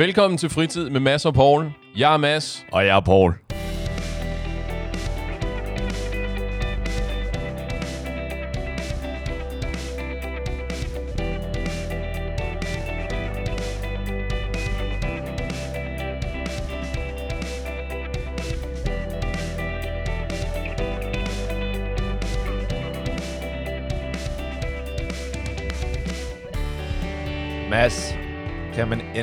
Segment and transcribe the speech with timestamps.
[0.00, 1.72] Velkommen til Fritid med Mads og Paul.
[1.96, 2.66] Jeg er Mads.
[2.72, 3.34] Og jeg er Paul.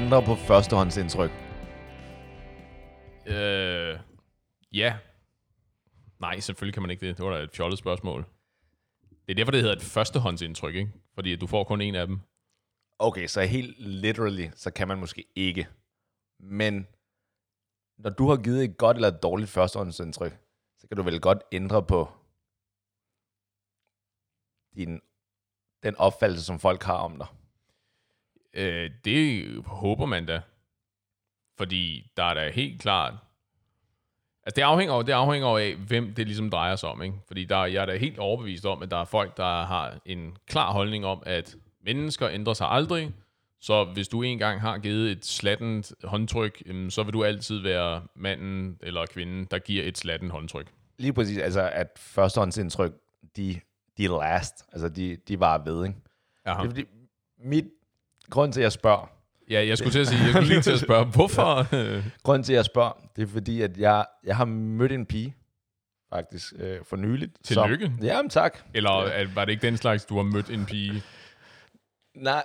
[0.08, 1.32] Ændre på førstehåndsindtryk?
[3.26, 4.00] Øh,
[4.72, 4.98] ja.
[6.20, 7.18] Nej, selvfølgelig kan man ikke det.
[7.18, 8.26] Det var da et fjollet spørgsmål.
[9.10, 10.92] Det er derfor, det hedder et førstehåndsindtryk, ikke?
[11.14, 12.20] Fordi du får kun en af dem.
[13.00, 15.68] Okay, så helt literally, så kan man måske ikke.
[16.40, 16.88] Men
[17.98, 20.40] når du har givet et godt eller et dårligt førstehåndsindtryk,
[20.78, 22.10] så kan du vel godt ændre på
[24.76, 25.02] din,
[25.84, 27.28] den opfattelse, som folk har om dig.
[28.54, 30.42] Øh, det håber man da.
[31.58, 33.14] Fordi der er da helt klart...
[34.44, 37.18] Altså, det afhænger, det afhænger af, hvem det ligesom drejer sig om, ikke?
[37.28, 40.38] Fordi der, jeg er da helt overbevist om, at der er folk, der har en
[40.48, 43.14] klar holdning om, at mennesker ændrer sig aldrig,
[43.60, 48.78] så hvis du engang har givet et slattent håndtryk, så vil du altid være manden
[48.84, 50.74] eller kvinden, der giver et slattent håndtryk.
[50.98, 52.94] Lige præcis, altså at førstehåndsindtryk,
[53.38, 53.60] de,
[53.98, 56.00] de last, altså de, de var ved, ikke?
[56.46, 56.62] Aha.
[56.62, 56.86] Det er fordi,
[57.38, 57.66] mit,
[58.32, 59.12] grund til, at jeg spørger,
[59.50, 61.68] Ja, jeg skulle til at sige, jeg skulle lige til at spørge, hvorfor?
[62.24, 65.36] Grunden til, at jeg spørger, det er fordi, at jeg, jeg har mødt en pige,
[66.14, 67.32] faktisk, øh, for nyligt.
[67.44, 67.86] Tillykke.
[67.86, 68.58] Som, jamen, tak.
[68.74, 71.04] Eller er- var det ikke den slags, du har mødt en pige?
[72.16, 72.44] Nej,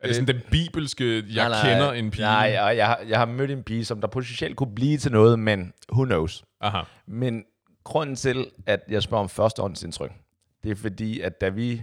[0.00, 2.22] Er det sådan den bibelske, jeg nej, kender en pige?
[2.24, 5.12] Nej, jeg, jeg, har- jeg har mødt en pige, som der potentielt kunne blive til
[5.12, 6.44] noget, men who knows.
[6.60, 6.80] Aha.
[7.06, 7.44] Men
[7.84, 10.12] grunden til, at jeg spørger om førstehåndsindtryk,
[10.62, 11.82] det er fordi, at da vi,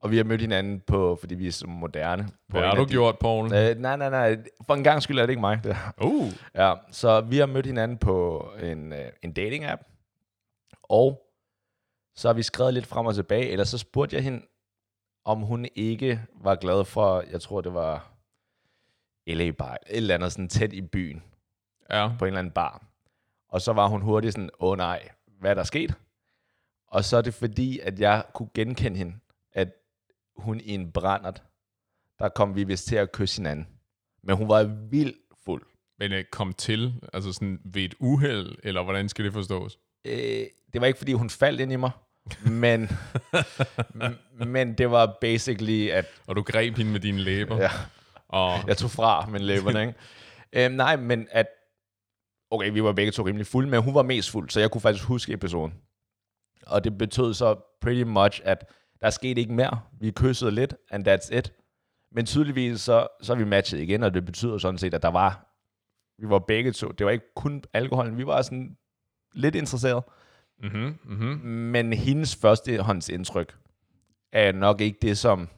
[0.00, 2.22] og vi har mødt hinanden på, fordi vi er så moderne.
[2.48, 3.44] På Hvad har du de- gjort, Paul?
[3.54, 4.36] Øh, nej, nej, nej.
[4.66, 5.60] For en gang skyld er det ikke mig.
[5.64, 5.76] Det.
[6.02, 9.82] Uh, Ja, så vi har mødt hinanden på en, øh, en dating-app,
[10.82, 11.22] og
[12.14, 14.42] så har vi skrevet lidt frem og tilbage, eller så spurgte jeg hende,
[15.24, 18.12] om hun ikke var glad for, jeg tror det var
[19.26, 21.22] LA Bar, et eller andet sådan tæt i byen,
[21.90, 22.10] ja.
[22.18, 22.82] på en eller anden bar.
[23.48, 25.08] Og så var hun hurtigt sådan, åh nej,
[25.40, 25.94] hvad er der sket?
[26.88, 29.14] Og så er det fordi, at jeg kunne genkende hende,
[30.38, 31.42] hun i en brændert,
[32.18, 33.66] der kom vi vist til at kysse hinanden.
[34.22, 35.62] Men hun var vildt fuld.
[35.98, 39.78] Men uh, kom til, altså sådan ved et uheld, eller hvordan skal det forstås?
[40.04, 41.90] øh, det var ikke fordi hun faldt ind i mig,
[42.46, 42.90] men,
[44.54, 47.70] men det var basically, at Og du greb hende med dine læber, ja,
[48.28, 49.94] og jeg tog fra med læberne, ikke?
[50.64, 51.46] øhm, nej, men at,
[52.50, 54.80] okay, vi var begge to rimelig fulde, men hun var mest fuld, så jeg kunne
[54.80, 55.74] faktisk huske episoden.
[56.66, 58.64] Og det betød så pretty much, at
[59.00, 59.80] der skete ikke mere.
[60.00, 61.52] Vi kyssede lidt, and that's it.
[62.12, 65.08] Men tydeligvis så, så er vi matchet igen, og det betyder sådan set, at der
[65.08, 65.54] var,
[66.18, 68.76] vi var begge to, det var ikke kun alkoholen, vi var sådan
[69.34, 70.04] lidt interesseret.
[70.62, 71.48] mm-hmm, mm-hmm.
[71.48, 73.56] Men hendes førstehåndsindtryk
[74.32, 75.48] er nok ikke det, som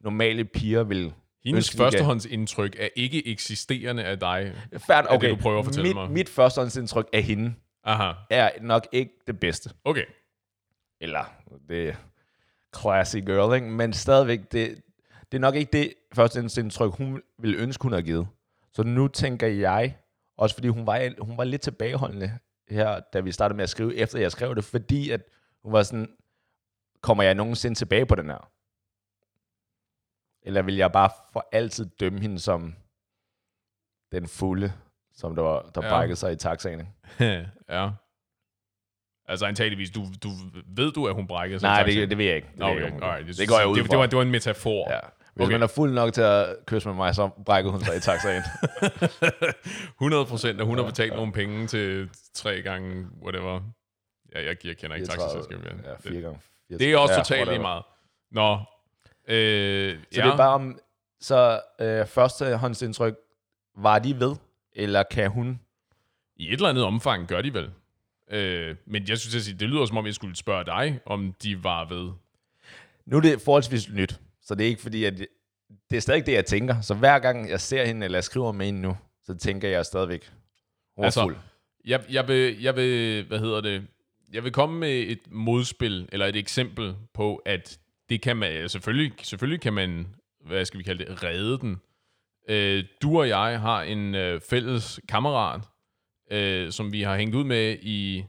[0.00, 1.14] normale piger vil...
[1.44, 4.54] Hendes førstehåndsindtryk er ikke eksisterende af dig.
[4.86, 5.30] Færd, det, okay.
[5.30, 6.10] du prøver at fortælle mit, mig?
[6.10, 7.54] Mit førstehåndsindtryk af hende
[7.84, 9.70] Aha, er nok ikke det bedste.
[9.84, 10.04] okay.
[11.00, 11.24] Eller
[11.68, 11.96] det
[12.76, 13.66] classy girl, ikke?
[13.66, 14.82] Men stadigvæk, det,
[15.32, 18.28] det er nok ikke det førstehåndsindtryk, hun ville ønske, hun havde givet.
[18.72, 19.96] Så nu tænker jeg,
[20.36, 23.94] også fordi hun var, hun var lidt tilbageholdende her, da vi startede med at skrive,
[23.96, 25.20] efter jeg skrev det, fordi at
[25.62, 26.08] hun var sådan,
[27.02, 28.50] kommer jeg nogensinde tilbage på den her?
[30.42, 32.74] Eller vil jeg bare for altid dømme hende som
[34.12, 34.72] den fulde,
[35.12, 35.88] som der, var, der Ja.
[35.90, 36.88] brækkede sig i taxaen?
[37.68, 37.90] ja.
[39.28, 40.28] Altså antageligvis, du, du,
[40.76, 41.68] ved du, at hun brækkede sig?
[41.68, 42.48] Nej, det, det ved jeg ikke.
[42.52, 43.26] Det, Nå, ved okay, jeg ikke, alright.
[43.26, 43.40] gjorde.
[43.40, 43.90] det går jeg ud det, fra.
[43.90, 44.90] det, var, det var en metafor.
[44.92, 44.98] Ja.
[44.98, 45.44] Hvis Okay.
[45.44, 45.52] okay.
[45.54, 48.42] man er fuld nok til at kysse med mig, så brækker hun sig i taxaen.
[50.00, 53.60] 100 procent, at hun har betalt nogle penge til tre gange, whatever.
[54.34, 55.64] Ja, jeg, jeg kender ikke taxaselskabet.
[55.84, 56.38] Ja, fire gange.
[56.68, 57.82] Fire Det er også ja, totalt lige meget.
[58.32, 58.58] Nå.
[59.28, 60.26] Øh, Så ja.
[60.26, 60.78] det er bare om,
[61.20, 63.14] så øh, førstehåndsindtryk,
[63.76, 64.36] var de ved?
[64.76, 65.60] Eller kan hun?
[66.36, 67.70] I et eller andet omfang gør de vel.
[68.30, 71.34] Øh, men jeg synes, at sige, det lyder som om, jeg skulle spørge dig, om
[71.42, 72.10] de var ved.
[73.06, 75.18] Nu er det forholdsvis nyt, så det er ikke fordi, at
[75.90, 76.80] det, er stadig det, jeg tænker.
[76.80, 79.86] Så hver gang jeg ser hende, eller jeg skriver med hende nu, så tænker jeg
[79.86, 80.32] stadigvæk,
[80.98, 81.34] er Altså.
[81.84, 83.86] Jeg, jeg, vil, jeg vil, hvad hedder det,
[84.32, 87.78] jeg vil komme med et modspil, eller et eksempel på, at
[88.08, 90.06] det kan man, selvfølgelig, selvfølgelig kan man,
[90.46, 91.80] hvad skal vi kalde det, redde den.
[92.48, 95.60] Øh, du og jeg har en øh, fælles kammerat,
[96.30, 98.24] øh, som vi har hængt ud med i,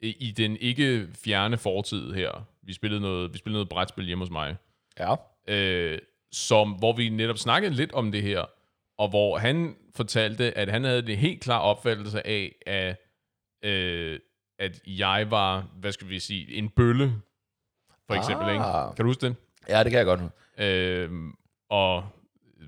[0.00, 2.46] i, den ikke fjerne fortid her.
[2.62, 4.56] Vi spillede noget, vi spillede noget brætspil hjemme hos mig.
[4.98, 5.14] Ja.
[5.48, 5.98] øh,
[6.32, 8.44] som, hvor vi netop snakkede lidt om det her,
[8.98, 12.96] og hvor han fortalte, at han havde det helt klar opfattelse af, at,
[13.64, 14.20] øh,
[14.58, 17.12] at jeg var, hvad skal vi sige, en bølle,
[18.06, 18.48] for eksempel.
[18.48, 18.54] Ah.
[18.54, 18.96] Ikke?
[18.96, 19.36] Kan du huske det?
[19.68, 20.20] Ja, det kan jeg godt.
[20.58, 21.10] Øh,
[21.70, 22.04] og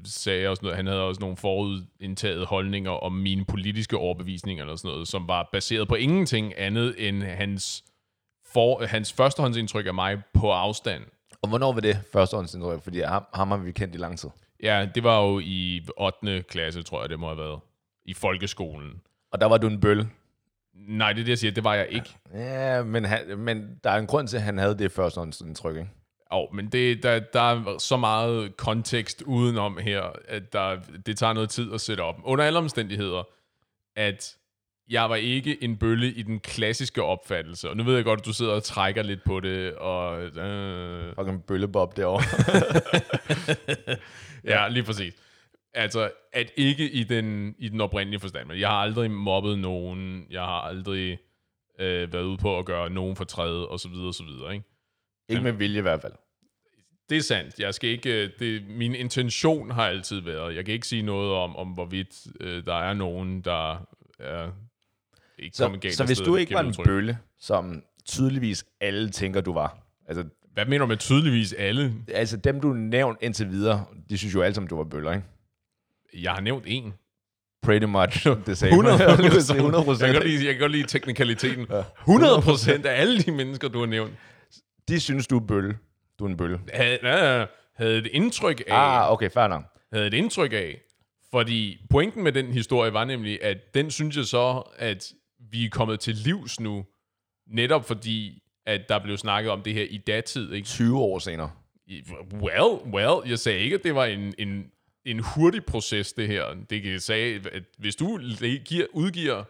[0.05, 4.91] sagde også noget, han havde også nogle forudindtaget holdninger om mine politiske overbevisninger eller sådan
[4.91, 7.85] noget, som var baseret på ingenting andet end hans,
[8.53, 11.03] for, hans førstehåndsindtryk af mig på afstand.
[11.43, 12.83] Og hvornår var det førstehåndsindtryk?
[12.83, 14.31] Fordi ham, ham har vi kendt i lang tid.
[14.63, 16.43] Ja, det var jo i 8.
[16.43, 17.61] klasse, tror jeg, det må have været.
[18.07, 19.01] I folkeskolen.
[19.33, 20.09] Og der var du en bølle.
[20.75, 22.17] Nej, det er det, jeg siger, det var jeg ikke.
[22.35, 25.91] Ja, men, han, men der er en grund til, at han havde det førstehåndsindtryk, ikke?
[26.35, 30.77] Jo, men det, der, der er så meget kontekst udenom her, at der,
[31.07, 32.21] det tager noget tid at sætte op.
[32.25, 33.23] Under alle omstændigheder,
[33.97, 34.37] at
[34.89, 37.71] jeg var ikke en bølle i den klassiske opfattelse.
[37.71, 40.23] Og nu ved jeg godt, at du sidder og trækker lidt på det, og...
[40.23, 42.25] Øh, Fucking bøllebob derovre.
[44.53, 45.15] ja, lige præcis.
[45.75, 48.49] Altså, at ikke i den, i den oprindelige forstand.
[48.49, 50.27] Men jeg har aldrig mobbet nogen.
[50.31, 51.19] Jeg har aldrig
[51.79, 54.65] øh, været ude på at gøre nogen fortræde, og så videre, og så videre, ikke?
[55.29, 56.13] ikke med vilje i hvert fald.
[57.11, 57.59] Det er sandt.
[57.59, 61.33] Jeg skal ikke, øh, det, min intention har altid været, jeg kan ikke sige noget
[61.33, 63.73] om, om hvorvidt øh, der er nogen, der
[64.19, 64.51] er
[65.39, 66.87] ikke kommet Så, galt så hvis du ikke var en udtryk.
[66.87, 69.79] bølle, som tydeligvis alle tænker, du var.
[70.09, 71.95] Altså, Hvad mener du med tydeligvis alle?
[72.09, 75.25] altså dem, du nævnt indtil videre, de synes jo alle sammen, du var bøller, ikke?
[76.23, 76.95] Jeg har nævnt en.
[77.63, 78.69] Pretty much the same.
[78.71, 81.67] 100 100 Jeg kan godt lide, jeg kan godt lide teknikaliteten.
[82.01, 84.13] 100 procent af alle de mennesker, du har nævnt,
[84.89, 85.79] De synes, du er bølle.
[86.19, 86.61] Du er en bølle.
[86.73, 89.65] havde, ja, havde et indtryk af, Ah, okay, fair nok.
[89.93, 90.81] havde et indtryk af.
[91.31, 95.13] Fordi pointen med den historie var nemlig, at den synes jeg så, at
[95.51, 96.87] vi er kommet til livs nu,
[97.47, 100.53] netop fordi, at der blev snakket om det her i datid.
[100.53, 100.67] Ikke?
[100.67, 101.51] 20 år senere.
[102.33, 104.67] Well, well, jeg sagde ikke, at det var en, en,
[105.05, 106.55] en hurtig proces, det her.
[106.71, 108.21] Det kan jeg sige, at hvis du
[108.65, 109.45] giver, udgiver,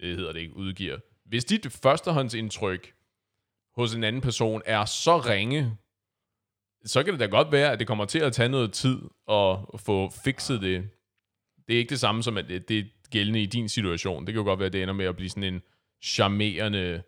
[0.00, 0.96] det hedder det ikke, udgiver,
[1.26, 2.92] hvis dit førstehåndsindtryk
[3.76, 5.76] hos en anden person er så ringe,
[6.84, 8.98] så kan det da godt være, at det kommer til at tage noget tid
[9.30, 10.90] at få fikset det.
[11.68, 14.26] Det er ikke det samme som, at det det er gældende i din situation.
[14.26, 15.62] Det kan jo godt være, at det ender med at blive sådan en
[16.02, 17.02] charmerende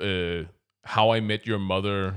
[0.00, 0.46] øh,
[0.84, 2.12] How I Met Your Mother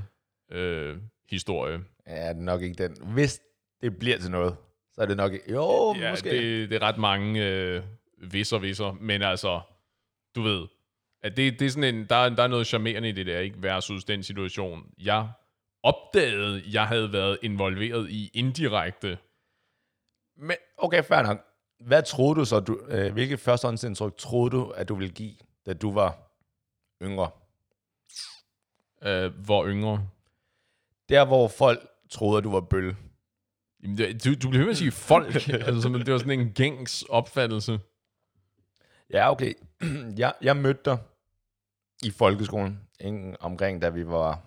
[0.51, 0.97] øh,
[1.29, 1.79] historie.
[2.07, 2.97] Ja, det er nok ikke den.
[3.13, 3.41] Hvis
[3.81, 4.55] det bliver til noget,
[4.93, 5.51] så er det nok ikke...
[5.51, 6.29] Jo, Ja, måske.
[6.29, 7.83] det, det er ret mange øh,
[8.17, 8.91] visser, visser.
[9.01, 9.61] Men altså,
[10.35, 10.67] du ved,
[11.23, 13.61] at det, det er sådan en, der, der er noget charmerende i det der, ikke?
[13.61, 15.29] Versus den situation, jeg
[15.83, 19.17] opdagede, jeg havde været involveret i indirekte.
[20.37, 21.45] Men, okay, fair nok.
[21.79, 25.35] Hvad troede du så, du, øh, hvilket førstehåndsindtryk troede du, at du ville give,
[25.65, 26.17] da du var
[27.03, 27.29] yngre?
[29.03, 30.07] Øh, hvor yngre.
[31.09, 32.97] Der, hvor folk troede, at du var bølle.
[33.83, 35.35] Jamen, det- du, du bliver ved med at sige folk.
[35.49, 37.79] altså, som, det var sådan en gængs opfattelse.
[39.09, 39.53] Ja, okay.
[40.17, 40.97] jeg, jeg mødte dig
[42.05, 44.39] i folkeskolen, ikke, omkring da vi var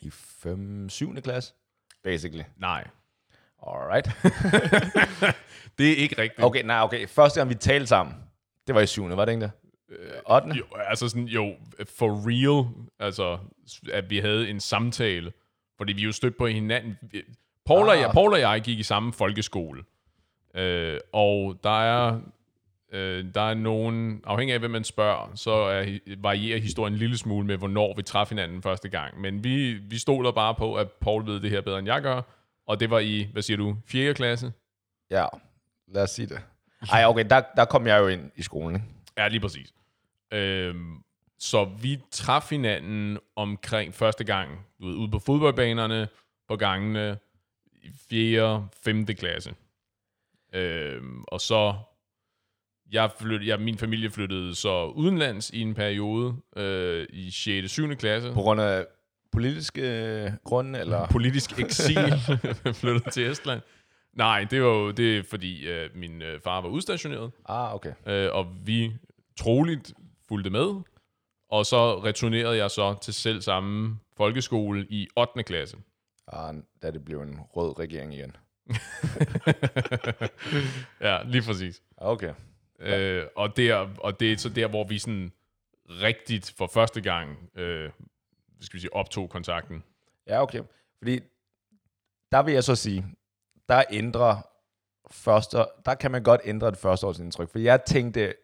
[0.00, 0.88] i 5.
[0.88, 1.20] 7.
[1.20, 1.54] klasse,
[2.02, 2.44] basically.
[2.56, 2.88] Nej.
[3.66, 4.06] Alright.
[5.78, 6.44] Det er ikke rigtigt.
[6.44, 7.06] Okay, nej, okay.
[7.06, 8.14] Første gang, vi talte sammen,
[8.66, 9.08] det var i 7.
[9.08, 9.50] var det ikke det?
[10.30, 10.48] 8.
[10.48, 11.54] Jo, altså sådan, jo,
[11.98, 12.66] for real,
[12.98, 13.38] altså,
[13.92, 15.32] at vi havde en samtale,
[15.76, 16.98] fordi vi jo stødte på hinanden.
[17.66, 17.88] Paul, ah.
[17.88, 18.14] og jeg, Ah.
[18.14, 19.84] Paul og jeg gik i samme folkeskole,
[20.54, 22.20] øh, og der er,
[22.92, 27.18] øh, der er nogen, afhængig af hvem man spørger, så er, varierer historien en lille
[27.18, 29.20] smule med, hvornår vi traf hinanden første gang.
[29.20, 32.22] Men vi, vi stoler bare på, at Paul ved det her bedre, end jeg gør,
[32.66, 34.14] og det var i, hvad siger du, 4.
[34.14, 34.52] klasse?
[35.10, 35.26] Ja,
[35.88, 36.40] lad os sige det.
[36.92, 38.86] Ej, okay, der, der kom jeg jo ind i skolen, ikke?
[39.16, 39.74] Ja, lige præcis.
[40.32, 41.02] Øhm,
[41.38, 46.08] så vi traf hinanden omkring første gang, du ved, ude på fodboldbanerne,
[46.48, 47.18] på gangene,
[47.82, 48.68] i 4.
[48.84, 49.06] 5.
[49.06, 49.54] klasse.
[50.52, 51.74] Øhm, og så,
[52.92, 57.70] jeg flyt, jeg, min familie flyttede så udenlands i en periode, øh, i 6.
[57.70, 57.94] 7.
[57.96, 58.32] klasse.
[58.32, 58.86] På grund af
[59.32, 61.06] politiske øh, grunde, eller?
[61.06, 62.12] Politisk eksil,
[62.80, 63.60] flyttede til Estland.
[64.16, 67.92] Nej, det var jo det, fordi øh, min øh, far var udstationeret, Ah, okay.
[68.06, 68.92] øh, og vi
[69.38, 69.92] troligt
[70.28, 70.74] fulgte med.
[71.50, 75.42] Og så returnerede jeg så til selv samme folkeskole i 8.
[75.42, 75.76] klasse.
[76.32, 78.36] Ah, da det blev en rød regering igen.
[81.00, 81.82] ja, lige præcis.
[81.96, 82.32] Okay.
[82.78, 85.32] Øh, og, der, og det er så der, hvor vi sådan
[85.88, 87.90] rigtigt for første gang øh,
[88.60, 89.82] skal vi sige, optog kontakten.
[90.26, 90.62] Ja, okay.
[90.98, 91.20] Fordi
[92.32, 93.04] der vil jeg så sige,
[93.68, 94.36] der ændrer
[95.10, 97.52] første, der kan man godt ændre et førsteårsindtryk.
[97.52, 98.34] For jeg tænkte,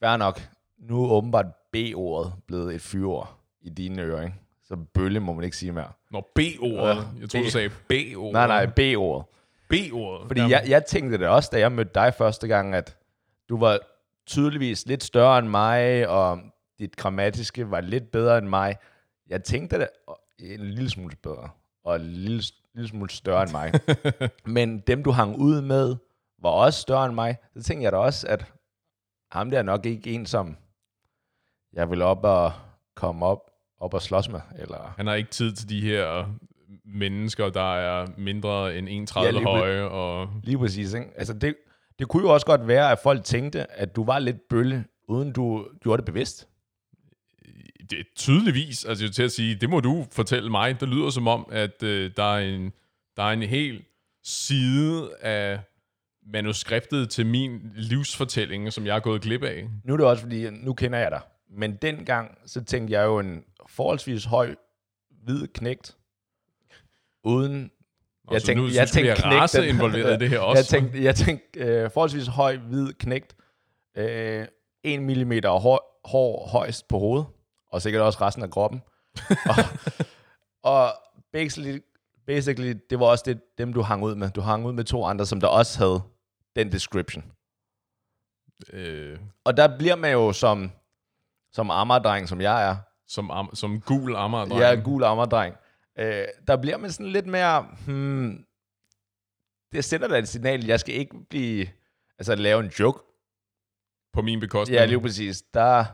[0.00, 0.40] fair nok,
[0.78, 4.34] nu er åbenbart B-ordet blevet et fyreord i dine ører, ikke?
[4.62, 5.92] Så bølle må man ikke sige mere.
[6.10, 8.32] Når B-ordet, Ja, jeg tror du sagde B-ordet.
[8.32, 9.26] Nej, nej, B-ordet.
[9.68, 10.26] B-ordet.
[10.28, 12.97] Fordi jeg, jeg tænkte det også, da jeg mødte dig første gang, at
[13.48, 13.78] du var
[14.26, 16.40] tydeligvis lidt større end mig, og
[16.78, 18.76] dit grammatiske var lidt bedre end mig.
[19.28, 19.88] Jeg tænkte det
[20.38, 21.48] en lille smule bedre,
[21.84, 22.42] og en lille,
[22.74, 23.72] lille smule større end mig.
[24.56, 25.96] Men dem, du hang ud med,
[26.42, 27.36] var også større end mig.
[27.56, 28.52] Så tænkte jeg da også, at
[29.32, 30.56] ham der er nok ikke en, som
[31.72, 32.52] jeg vil op og
[32.96, 33.50] komme op,
[33.80, 34.40] op og slås med.
[34.58, 34.94] Eller...
[34.96, 36.26] Han har ikke tid til de her
[36.84, 39.82] mennesker, der er mindre end 1,30 Ja, lige høje.
[39.82, 40.94] Og Lige præcis.
[40.94, 41.06] Ikke?
[41.16, 41.54] Altså det,
[41.98, 45.32] det kunne jo også godt være, at folk tænkte, at du var lidt bølle, uden
[45.32, 46.48] du gjorde det bevidst.
[47.90, 50.80] det tydeligvis, altså til at sige, det må du fortælle mig.
[50.80, 52.72] Det lyder som om, at øh, der, er en,
[53.16, 53.84] der er en hel
[54.24, 55.60] side af
[56.26, 59.68] manuskriptet til min livsfortælling, som jeg er gået glip af.
[59.84, 61.20] Nu er det også fordi, nu kender jeg dig.
[61.50, 64.54] Men dengang, så tænkte jeg jo en forholdsvis høj,
[65.24, 65.96] hvid knægt,
[67.24, 67.70] uden...
[68.28, 69.74] Og Jeg så tænkte- nu, jeg tænkte race knægten.
[69.76, 70.58] involveret i det her også.
[70.58, 73.36] Jeg tænkte, jeg tænkte øh, forholdsvis høj, hvid knægt,
[73.96, 74.46] øh,
[74.84, 77.26] 1 mm hår, hår højst på hovedet,
[77.72, 78.82] og sikkert også resten af kroppen.
[79.50, 79.64] og,
[80.62, 80.92] og
[81.32, 81.78] basically,
[82.26, 84.30] basically, det var også det, dem, du hang ud med.
[84.30, 86.02] Du hang ud med to andre, som der også havde
[86.56, 87.24] den description.
[88.72, 90.70] øh, Og der bliver man jo som,
[91.52, 94.56] som ammerdreng, som jeg er, som, am, som gul ammer.
[94.58, 95.54] jeg er gul ammerdreng,
[95.98, 98.44] øh, der bliver man sådan lidt mere, hmm,
[99.72, 101.68] det sender da et signal, jeg skal ikke blive,
[102.18, 102.98] altså lave en joke.
[104.12, 104.78] På min bekostning.
[104.78, 105.42] Ja, lige præcis.
[105.54, 105.84] Der,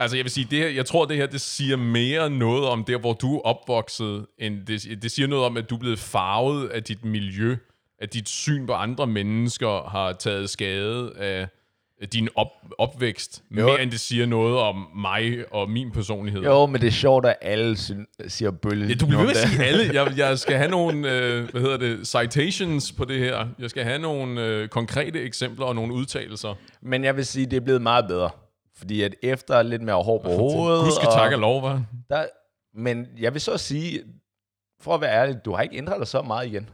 [0.00, 2.84] Altså, jeg vil sige, det her, jeg tror, det her, det siger mere noget om
[2.84, 5.98] der, hvor du er opvokset, end det, det siger noget om, at du er blevet
[5.98, 7.56] farvet af dit miljø,
[7.98, 11.48] at dit syn på andre mennesker har taget skade af
[12.06, 13.66] din op, opvækst, Jo.
[13.66, 16.42] mere end det siger noget om mig og min personlighed.
[16.42, 17.76] jo, men det er sjovt, at alle
[18.28, 18.86] siger bølle.
[18.86, 20.02] Ja, du bliver ved at sige alle.
[20.02, 23.46] Jeg, jeg skal have nogle, øh, hvad hedder det, citations på det her.
[23.58, 26.54] Jeg skal have nogle øh, konkrete eksempler og nogle udtalelser.
[26.82, 28.30] Men jeg vil sige, det er blevet meget bedre.
[28.78, 30.92] Fordi at efter lidt mere hår på hovedet...
[30.92, 31.82] Skal og takke og lov, var.
[32.10, 32.24] Der,
[32.74, 34.00] men jeg vil så sige,
[34.80, 36.68] for at være ærlig, du har ikke ændret dig så meget igen.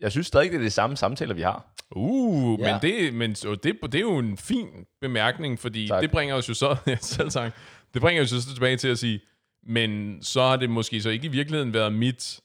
[0.00, 1.74] Jeg synes stadig, det er de samme samtaler, vi har.
[1.90, 2.72] Uh, Ja.
[2.72, 4.68] men, det, men så det, det er jo en fin
[5.00, 6.02] bemærkning, fordi Tak.
[6.02, 7.52] det bringer os jo så, ja, selv tak,
[7.94, 9.20] det bringer os jo så tilbage til at sige,
[9.62, 12.40] men så har det måske så ikke i virkeligheden været mit,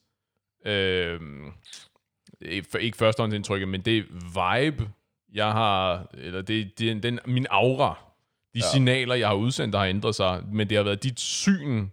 [0.66, 1.20] øh,
[2.42, 4.90] ikke ikke førstehåndsindtrykket, men det vibe,
[5.34, 8.00] jeg har, eller det, det, den, min aura,
[8.54, 8.72] de ja.
[8.72, 11.88] signaler, jeg har udsendt, der har ændret sig, men det har været dit syn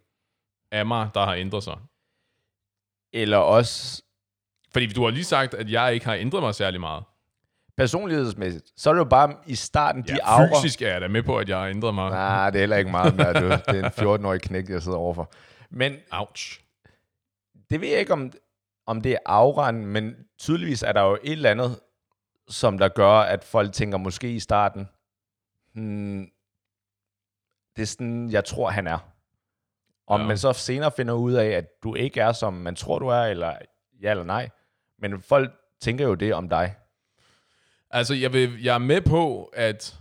[0.72, 1.78] af mig, der har ændret sig.
[3.12, 4.02] Eller også
[4.72, 7.04] Fordi du har lige sagt, at jeg ikke har ændret mig særlig meget.
[7.76, 8.64] personlighedsmæssigt.
[8.76, 10.60] Så er det jo bare i starten, de Ja, aura...
[10.62, 12.10] fysisk er jeg da med på, at jeg har ændret mig.
[12.10, 13.48] Nej, det er heller ikke meget mere, du.
[13.48, 15.32] Det er en 14-årig knæk, jeg sidder overfor.
[15.70, 16.60] Men Ouch.
[17.70, 18.32] det ved jeg ikke, om,
[18.86, 21.80] om det er auraen, men tydeligvis er der jo et eller andet,
[22.48, 24.88] som der gør, at folk tænker måske i starten,
[25.74, 26.26] hmm,
[27.76, 28.98] det er sådan, jeg tror, han er.
[30.06, 30.26] Om ja.
[30.26, 33.22] man så senere finder ud af, at du ikke er, som man tror, du er,
[33.22, 33.56] eller
[34.02, 34.48] ja eller nej.
[34.98, 35.50] Men folk
[35.80, 36.74] tænker jo det om dig.
[37.90, 39.98] Altså, jeg, vil, jeg er med på, at,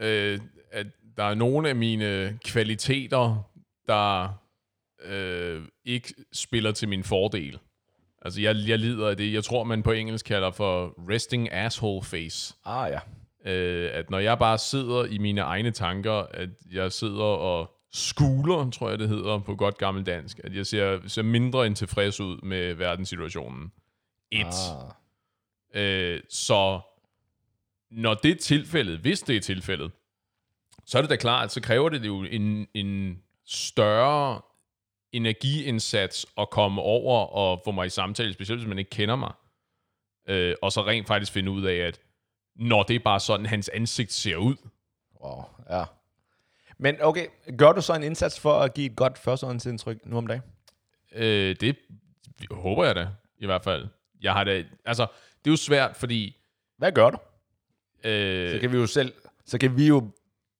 [0.00, 0.40] øh,
[0.70, 3.50] at der er nogle af mine kvaliteter,
[3.86, 4.28] der
[5.04, 7.58] øh, ikke spiller til min fordel.
[8.22, 12.04] Altså, jeg, jeg lider af det, jeg tror, man på engelsk kalder for resting asshole
[12.04, 12.54] face.
[12.64, 13.00] Ah ja.
[13.52, 18.70] Øh, at når jeg bare sidder i mine egne tanker, at jeg sidder og skuler,
[18.70, 22.20] tror jeg det hedder på godt gammel dansk, at jeg ser, ser mindre end tilfreds
[22.20, 23.72] ud med verdenssituationen.
[24.32, 24.46] Et.
[25.74, 25.82] Ah.
[25.82, 26.80] Øh, så
[27.90, 29.92] når det er tilfældet, hvis det er tilfældet,
[30.86, 34.40] så er det da klart, så kræver det jo en, en større
[35.12, 39.32] energiindsats at komme over og få mig i samtale, specielt hvis man ikke kender mig.
[40.28, 42.00] Øh, og så rent faktisk finde ud af, at
[42.56, 44.56] når det er bare sådan, hans ansigt ser ud.
[45.24, 45.84] Wow, ja.
[46.78, 47.26] Men okay,
[47.58, 50.42] gør du så en indsats for at give et godt førstehåndsindtryk nu om dagen?
[51.12, 51.76] Øh, det
[52.50, 53.08] håber jeg da,
[53.38, 53.88] i hvert fald.
[54.22, 55.06] Jeg har da, altså,
[55.44, 56.36] det er jo svært, fordi
[56.78, 57.18] Hvad gør du?
[58.04, 59.12] øh, Så kan vi jo selv,
[59.46, 60.08] så kan vi jo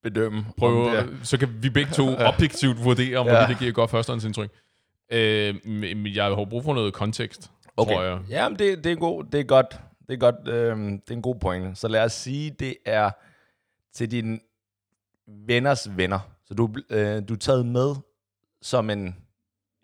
[0.03, 0.39] bedømme.
[0.39, 3.47] det prøve, er- så kan vi begge to objektivt vurdere, om Ja.
[3.47, 4.51] det giver godt førstehåndsindtryk.
[5.13, 7.93] Øh, men jeg har brug for noget kontekst, okay.
[7.95, 8.21] tror jeg.
[8.29, 11.23] Jamen, det, det er god, det er godt, det er godt, øhm, det er en
[11.23, 11.75] god pointe.
[11.75, 13.11] Så lad os sige, det er
[13.93, 14.39] til dine
[15.27, 16.19] venners venner.
[16.45, 17.95] Så du, øh, du er taget med
[18.63, 19.17] som en,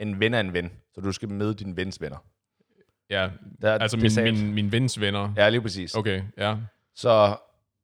[0.00, 0.70] en ven af en ven.
[0.94, 2.16] Så du skal møde din vens venner.
[3.10, 3.28] Ja,
[3.62, 5.32] Der, altså min, min, min vens venner.
[5.36, 5.94] Ja, lige præcis.
[5.94, 6.22] Okay.
[6.38, 6.56] Ja.
[6.94, 7.36] Så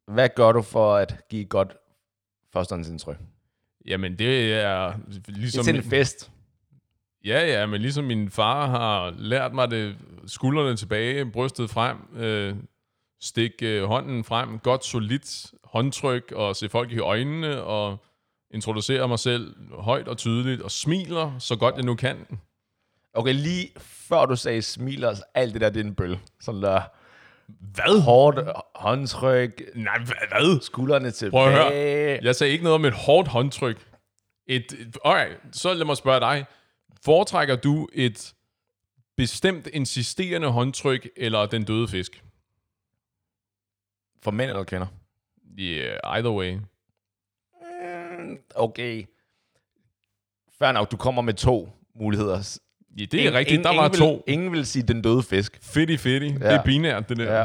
[0.09, 1.77] hvad gør du for at give et godt
[2.53, 3.17] førstehåndsindtryk?
[3.87, 5.75] Jamen, det er Det er ligesom...
[5.75, 6.31] en fest.
[7.25, 12.57] Ja, ja, men ligesom min far har lært mig det skuldrene tilbage, brystet frem, øh,
[13.21, 18.05] stik øh, hånden frem, godt solidt håndtryk, og se folk i øjnene, og
[18.51, 22.27] introducere mig selv højt og tydeligt, og smiler så godt jeg nu kan.
[23.15, 26.19] Okay, lige før du sagde smiler, alt det der, det er en bøl.
[26.41, 26.83] Sådan der
[27.47, 28.01] Hvad?
[28.03, 28.39] hårdt
[28.75, 30.17] håndtryk, Nej, hvad?
[30.29, 30.61] hvad?
[30.61, 31.31] skuldrene tilbage.
[31.31, 32.19] Prøv at høre.
[32.23, 33.87] Jeg sagde ikke noget om et hårdt håndtryk.
[34.47, 36.47] Et, et- alright, så lad mig spørge dig.
[37.05, 38.35] Foretrækker du et
[39.17, 42.25] bestemt insisterende håndtryk, eller den døde fisk?
[44.23, 44.87] For mænd eller kvinder?
[45.59, 46.59] Yeah, either way.
[48.19, 49.05] Mm, Okay.
[50.59, 52.59] Fair nok, du kommer med to muligheder.
[52.99, 53.65] Ja, det er rigtigt.
[53.65, 54.25] Der var vil, to.
[54.27, 55.59] Ingen vil sige den døde fisk.
[55.63, 56.27] Fedty fedty.
[56.27, 56.31] Ja.
[56.33, 57.39] Det er binært, det der.
[57.39, 57.45] Ja.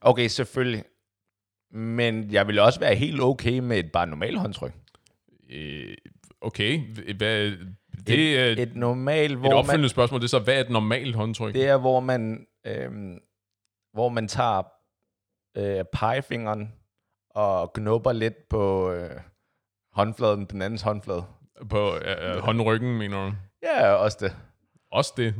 [0.00, 0.84] Okay, selvfølgelig.
[1.72, 4.72] Men jeg vil også være helt okay med et bare normalt håndtryk.
[5.50, 5.94] Øh,
[6.40, 6.80] okay.
[7.16, 7.52] Hvad,
[8.06, 10.20] det er et, Et normalt, et hvor man, opfølgende spørgsmål.
[10.20, 11.54] Det er så, hvad er et normalt håndtryk?
[11.54, 13.18] det er, hvor man, øhm,
[13.92, 14.62] hvor man tager
[15.56, 16.72] øh, pegefingeren
[17.30, 19.20] og knupper lidt på øh,
[19.92, 21.24] håndfladen, den andens håndflade.
[21.70, 23.32] På øh, øh, håndryggen, mener du?
[23.62, 24.36] Ja, også det.
[24.96, 25.34] Også det.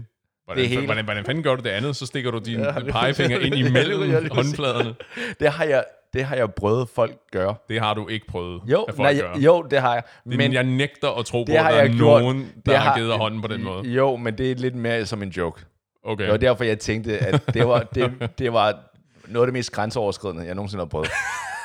[0.45, 0.85] Hvordan, Det hele.
[0.87, 1.97] hvordan, hvordan fanden gør du det andet?
[1.97, 4.95] Så stikker du din Ja, pegefinger ind imellem håndfladerne.
[5.41, 7.55] Det har jeg, det har jeg prøvet folk gøre.
[7.69, 9.35] Det har du ikke prøvet Jo, folk nej, gør.
[9.41, 10.03] jo, det har jeg.
[10.25, 12.23] Men jeg nægter at tro på, det at der er gjort.
[12.23, 13.89] nogen, der Det har har- givet hånden på den måde.
[13.89, 15.65] Jo, men det er lidt mere som en joke.
[16.05, 16.25] Okay.
[16.25, 18.79] Det var derfor, jeg tænkte, at det var, det, det var
[19.29, 21.09] noget af det mest grænseoverskridende, jeg nogensinde har prøvet.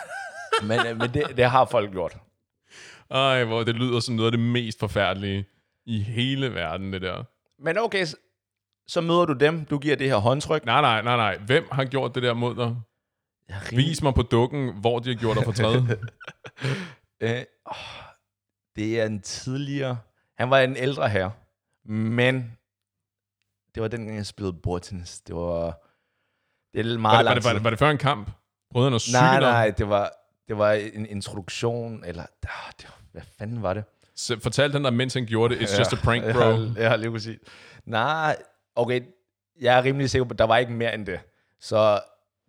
[0.67, 2.17] men øh, men det, det har folk gjort.
[3.12, 5.45] Ej, hvor det lyder som noget af det mest forfærdelige
[5.86, 7.24] i hele verden, det der.
[7.61, 8.17] Men okay, så,
[8.87, 10.65] så møder du dem, du giver det her håndtryk.
[10.65, 11.37] Nej, nej, nej, nej.
[11.37, 12.75] Hvem har gjort det der mod dig?
[13.49, 15.81] Jeg Vis mig på dukken, hvor de har gjort dig fortræd.
[17.23, 17.75] Øh, åh,
[18.75, 19.97] det er en tidligere...
[20.37, 21.31] Han var en ældre herre,
[21.85, 22.57] men
[23.75, 25.19] det var dengang, jeg spillede bordtennis.
[25.19, 25.65] Det var...
[26.73, 28.31] Det er lidt var, meget det, var, det, var, det, var det før en kamp?
[28.71, 30.11] Prøvede han at syge Nej, nej, det var,
[30.47, 32.24] det var en introduktion, eller...
[32.43, 33.83] ah, Det var, hvad fanden var det?
[34.43, 36.50] Fortalte han dig, mens han gjorde det, it's just a prank, bro.
[36.50, 37.39] Ja, ja lige præcis.
[37.85, 38.35] Nej,
[38.75, 39.01] okay,
[39.61, 41.19] jeg er rimelig sikker på, at der var ikke mere end det.
[41.59, 42.00] Så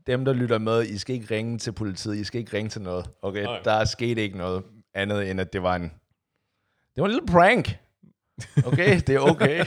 [0.07, 2.83] dem, der lytter med, I skal ikke ringe til politiet, I skal ikke ringe til
[2.83, 3.11] noget.
[3.23, 3.61] Okay, Nej.
[3.65, 4.63] der er sket ikke noget
[4.95, 5.83] andet, end at det var en...
[6.95, 7.77] Det var en lille prank.
[8.67, 9.65] Okay, det er okay.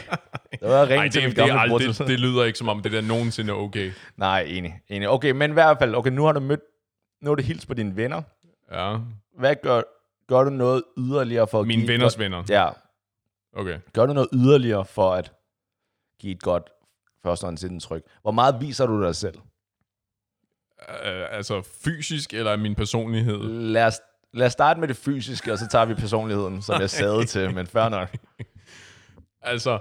[0.51, 2.91] Det var ringe til det, min det, aldrig, det, det lyder ikke som om, det
[2.91, 3.91] der nogensinde er okay.
[4.17, 5.09] Nej, enig, enig.
[5.09, 6.59] Okay, men i hvert fald, okay, nu har du mødt,
[7.21, 8.21] nu har du hils på dine venner.
[8.71, 8.97] Ja,
[9.39, 9.81] Hvad gør,
[10.27, 12.43] gør du noget yderligere for at mine give venners godt, venner.
[12.49, 12.69] Ja,
[13.55, 13.79] Okay.
[13.93, 15.31] Gør du noget yderligere for at
[16.19, 16.69] give et godt
[17.23, 18.03] førstehåndsindtryk?
[18.21, 19.37] Hvor meget viser du dig selv?
[20.89, 23.37] Uh, altså fysisk eller min personlighed?
[23.43, 23.99] Lad os,
[24.33, 27.53] lad os starte med det fysiske, og så tager vi personligheden, som jeg sagde til,
[27.55, 28.15] men fair nok.
[29.47, 29.79] Altså,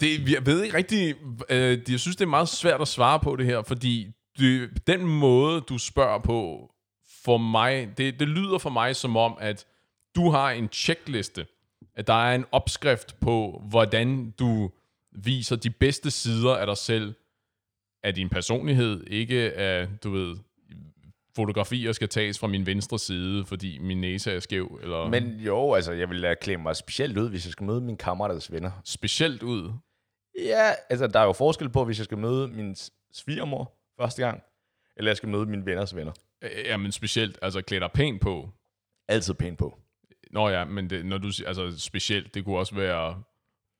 [0.00, 1.14] det, jeg ved ikke rigtig,
[1.48, 5.06] øh, jeg synes, det er meget svært at svare på det her, fordi det, den
[5.06, 6.70] måde, du spørger på,
[7.24, 9.66] for mig, det, det lyder for mig som om, at
[10.16, 11.46] du har en checkliste,
[11.94, 14.70] at der er en opskrift på, hvordan du
[15.12, 17.14] viser de bedste sider af dig selv,
[18.02, 20.36] af din personlighed, ikke af, du ved,
[21.36, 25.40] fotografier skal tages fra min venstre side, fordi min næse er skæv, eller Men, Men
[25.40, 28.70] jo, altså, jeg vil klæde mig specielt ud, hvis jeg skal møde min kammeraters venner.
[28.84, 29.72] specielt ud.
[30.38, 32.76] Ja, altså, der er jo forskel på, hvis jeg skal møde min
[33.12, 34.42] svigermor første gang,
[34.96, 36.12] eller jeg skal møde mine venners venner.
[36.42, 38.50] Øh, Jamen specielt, altså klæde dig pænt på.
[39.08, 39.78] Altid pænt på.
[40.30, 43.22] Nå ja, men det, når du siger, altså specielt, det kunne også være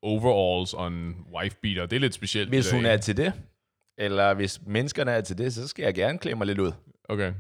[0.02, 1.86] overalls og en wife beater.
[1.86, 2.48] Det er lidt specielt.
[2.48, 3.32] Hvis hun er til det,
[3.98, 6.72] eller hvis menneskerne er til det, så skal jeg gerne klæde mig lidt ud.
[7.08, 7.32] Okay.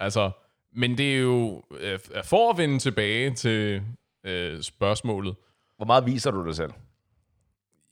[0.00, 0.30] Altså,
[0.74, 3.82] men det er jo, øh, for at vende tilbage til
[4.24, 5.34] øh, spørgsmålet,
[5.76, 6.70] Hvor meget viser du dig selv?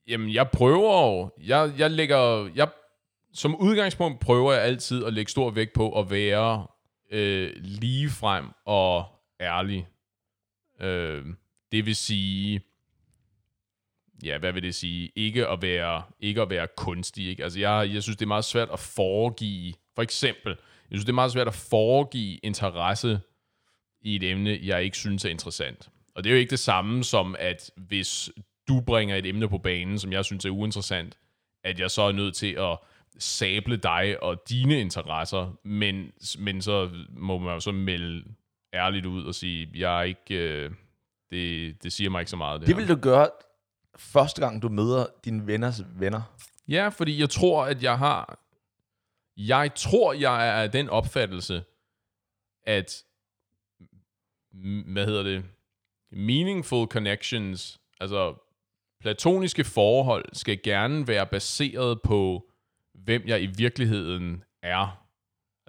[0.06, 1.30] Jamen, jeg prøver jo.
[1.46, 2.50] Jeg, jeg lægger...
[2.54, 2.68] Jeg,
[3.32, 6.66] som udgangspunkt prøver jeg altid at lægge stor vægt på at være
[7.12, 9.04] øh, ligefrem og
[9.40, 9.88] ærlig.
[10.80, 11.24] Øh,
[11.72, 12.60] det vil sige...
[14.24, 15.12] Ja, hvad vil det sige?
[15.16, 17.28] Ikke at være, ikke at være kunstig.
[17.28, 17.44] Ikke?
[17.44, 19.74] Altså, jeg, jeg synes, det er meget svært at foregive...
[19.94, 20.50] For eksempel,
[20.90, 23.20] jeg synes, det er meget svært at foregive interesse
[24.00, 25.88] i et emne, jeg ikke synes er interessant.
[26.14, 28.30] Og det er jo ikke det samme som, at hvis
[28.68, 31.18] du bringer et emne på banen, som jeg synes er uinteressant,
[31.64, 32.78] at jeg så er nødt til at
[33.18, 38.24] sable dig og dine interesser, men, men så må man jo så melde
[38.74, 40.70] ærligt ud og sige, jeg er ikke, øh,
[41.30, 42.60] det, det siger mig ikke så meget.
[42.60, 42.80] Det, Det her.
[42.86, 43.28] vil du gøre
[43.96, 46.22] første gang, du møder dine venners venner.
[46.68, 48.38] Ja, fordi jeg tror, at jeg har...
[49.36, 51.64] Jeg tror, jeg er af den opfattelse,
[52.66, 53.04] at...
[54.86, 55.44] Hvad hedder det?
[56.12, 58.34] Meaningful connections, altså
[59.00, 62.50] platoniske forhold skal gerne være baseret på,
[62.94, 64.99] hvem jeg i virkeligheden er.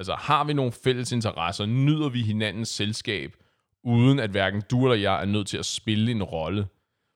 [0.01, 1.65] Altså, har vi nogle fælles interesser?
[1.65, 3.35] Nyder vi hinandens selskab,
[3.83, 6.67] uden at hverken du eller jeg er nødt til at spille en rolle?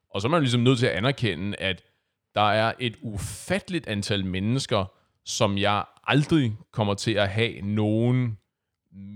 [0.10, 1.84] Og så er man ligesom nødt til at anerkende, at
[2.36, 4.86] der er et ufatteligt antal mennesker,
[5.26, 8.38] som jeg aldrig kommer til at have nogen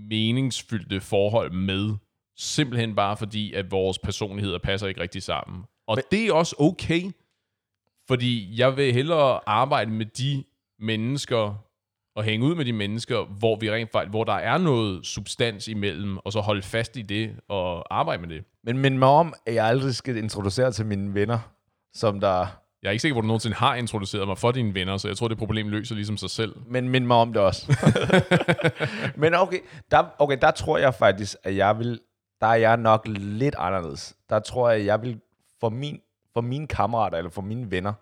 [0.08, 1.94] meningsfyldte forhold med.
[2.36, 5.64] Simpelthen bare fordi, at vores personligheder passer ikke rigtig sammen.
[5.86, 7.02] Og det er også okay,
[8.08, 10.44] fordi jeg vil hellere arbejde med de
[10.78, 11.69] mennesker,
[12.20, 15.68] og hænge ud med de mennesker, hvor vi rent faktisk, hvor der er noget substans
[15.68, 18.44] imellem, og så holde fast i det og arbejde med det.
[18.64, 21.38] Men mind mig om, at jeg aldrig skal introducere til mine venner,
[21.94, 22.46] som der...
[22.82, 25.16] Jeg er ikke sikker at du nogensinde har introduceret mig for dine venner, så jeg
[25.16, 26.56] tror, det problem løser ligesom sig selv.
[26.66, 27.76] Men mind mig om det også.
[29.22, 29.58] Men okay
[29.90, 32.00] der, okay, der tror jeg faktisk, at jeg vil...
[32.40, 34.16] Der er jeg nok lidt anderledes.
[34.30, 35.20] Der tror jeg, at jeg vil...
[35.60, 36.00] For, min,
[36.34, 37.92] for mine kammerater, eller for mine venner,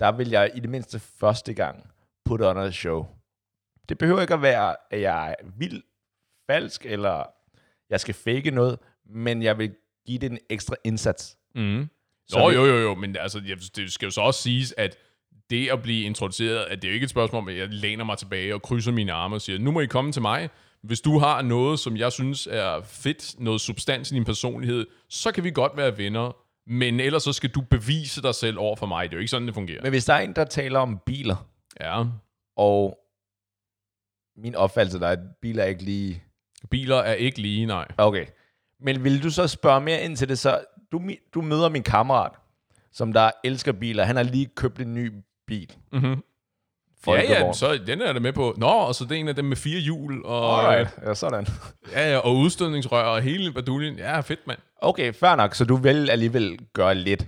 [0.00, 1.90] der vil jeg i det mindste første gang
[2.24, 3.06] putte under et show.
[3.90, 5.82] Det behøver ikke at være, at jeg er vild,
[6.50, 7.24] falsk, eller
[7.90, 9.74] jeg skal fake noget, men jeg vil
[10.06, 11.36] give det en ekstra indsats.
[11.54, 11.88] Mm.
[12.28, 13.40] Så Nå, vi- jo, jo, jo, men altså,
[13.76, 14.96] det skal jo så også siges, at
[15.50, 18.04] det at blive introduceret, at det er jo ikke et spørgsmål om, at jeg læner
[18.04, 20.48] mig tilbage og krydser mine arme og siger, nu må I komme til mig.
[20.82, 25.32] Hvis du har noget, som jeg synes er fedt, noget substans i din personlighed, så
[25.32, 26.36] kan vi godt være venner.
[26.66, 29.04] Men ellers så skal du bevise dig selv over for mig.
[29.10, 29.82] Det er jo ikke sådan, det fungerer.
[29.82, 31.46] Men hvis der er en, der taler om biler,
[31.80, 32.04] Ja,
[32.56, 32.98] og
[34.42, 36.22] min opfattelse der er, at biler er ikke lige...
[36.70, 37.88] biler er ikke lige, nej.
[37.98, 38.26] Okay.
[38.80, 40.60] Men vil du så spørge mere ind til det, så
[40.92, 41.02] du,
[41.34, 42.32] du møder min kammerat,
[42.92, 44.04] som der elsker biler.
[44.04, 45.12] Han har lige købt en ny
[45.46, 45.72] bil.
[45.92, 46.22] Mm-hmm.
[47.06, 48.54] Ja, ja, så den er der med på.
[48.56, 50.98] Nå, og så det er en af dem med fire hjul, og, Alright.
[51.06, 51.46] Ja, sådan.
[51.92, 53.98] ja, ja, og udstødningsrør og hele baduljen.
[53.98, 54.58] Ja, fedt, mand.
[54.76, 55.54] Okay, fair nok.
[55.54, 57.26] Så du vil alligevel gøre lidt.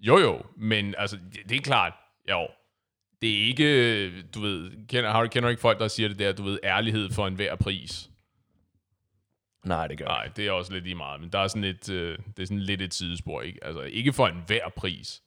[0.00, 1.92] Jo, jo, men altså, det, det er klart,
[2.30, 2.46] jo,
[3.22, 6.32] det er ikke, du ved, kender, har, kender du ikke folk, der siger det der,
[6.32, 8.10] du ved, ærlighed for enhver pris?
[9.64, 11.88] Nej, det gør Nej, det er også lidt lige meget, men der er sådan et,
[11.88, 13.64] øh, det er sådan lidt et sidespor, ikke?
[13.64, 15.22] Altså, ikke for enhver pris.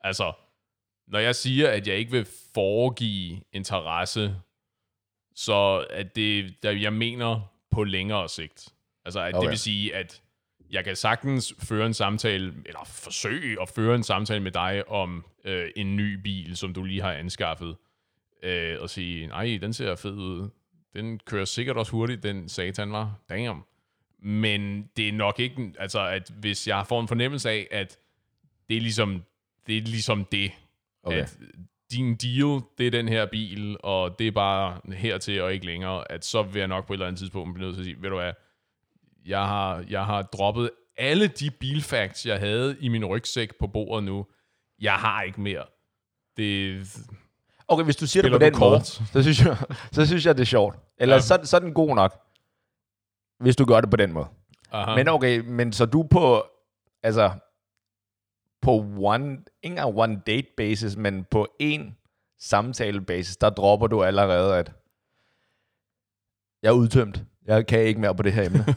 [0.00, 0.32] Altså,
[1.08, 4.36] når jeg siger, at jeg ikke vil foregive interesse,
[5.34, 8.68] så at det, der, jeg mener på længere sigt.
[9.04, 9.42] Altså, at okay.
[9.42, 10.22] det vil sige, at
[10.70, 15.24] jeg kan sagtens føre en samtale, eller forsøge at føre en samtale med dig om
[15.44, 17.76] øh, en ny bil, som du lige har anskaffet,
[18.42, 20.48] øh, og sige, nej, den ser fed ud.
[20.94, 23.14] Den kører sikkert også hurtigt, den satan var.
[23.28, 23.62] Damn.
[24.22, 27.98] Men det er nok ikke, altså, at hvis jeg får en fornemmelse af, at
[28.68, 29.22] det er ligesom
[29.66, 30.52] det, er ligesom det
[31.02, 31.18] Okay.
[31.18, 31.38] at
[31.90, 36.12] din deal, det er den her bil, og det er bare hertil og ikke længere,
[36.12, 38.02] at så vil jeg nok på et eller andet tidspunkt blive nødt til at sige,
[38.02, 38.32] ved du hvad,
[39.28, 44.04] jeg har, jeg har droppet alle de bilfacts, jeg havde i min rygsæk på bordet
[44.04, 44.26] nu.
[44.80, 45.64] Jeg har ikke mere.
[46.36, 46.86] Det,
[47.68, 48.86] Okay, hvis du siger det på den du måde, kort?
[48.86, 49.56] så synes, jeg,
[49.92, 50.76] så synes jeg, det er sjovt.
[50.98, 51.16] Eller Ja.
[51.16, 51.20] ja.
[51.20, 52.20] så, så er den god nok,
[53.40, 54.26] hvis du gør det på den måde.
[54.72, 54.94] aha.
[54.96, 56.46] Men okay, men så du på,
[57.02, 57.30] altså,
[58.62, 61.96] på one, ikke engang one date basis, men på en
[62.38, 64.72] samtale basis, der dropper du allerede, at
[66.62, 67.22] jeg er udtømt.
[67.48, 68.64] Jeg kan ikke mere på det her emne.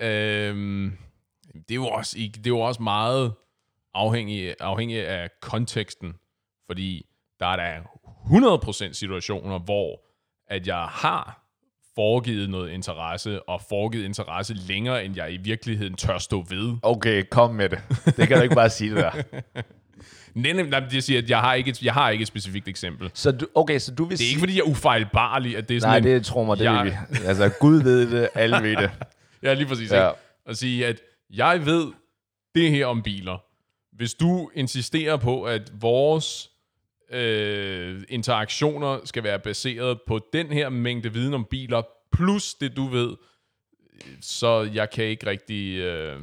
[0.00, 0.98] Øhm,
[1.54, 3.34] det, er jo også, det er jo også meget
[3.94, 6.14] afhængig, afhængig af konteksten,
[6.66, 7.06] fordi
[7.40, 7.80] der er der
[8.88, 10.00] 100% situationer, hvor
[10.46, 11.48] at jeg har
[11.94, 16.76] foregivet noget interesse, og foregivet interesse længere, end jeg i virkeligheden tør stå ved.
[16.82, 17.78] Okay, kom med det.
[18.16, 19.22] Det kan du ikke bare sige det der.
[20.34, 22.68] Nej, nej, nej, det siger, at jeg har ikke et, jeg har ikke et specifikt
[22.68, 23.10] eksempel.
[23.14, 25.76] Så du, okay, så du vil Det er ikke, fordi jeg er ufejlbarlig, at det
[25.76, 27.16] er Nej, sådan en, det tror mig, det Jeg- vi.
[27.26, 28.90] Altså, Gud ved det, alle ved det.
[29.42, 29.90] Ja, lige præcis.
[29.92, 30.04] Ja.
[30.06, 30.10] Ja.
[30.46, 31.86] At sige, at jeg ved
[32.54, 33.38] det her om biler.
[33.96, 36.50] Hvis du insisterer på, at vores
[37.12, 42.86] øh, interaktioner skal være baseret på den her mængde viden om biler, plus det du
[42.86, 43.16] ved,
[44.20, 46.20] så jeg kan ikke rigtig, øh,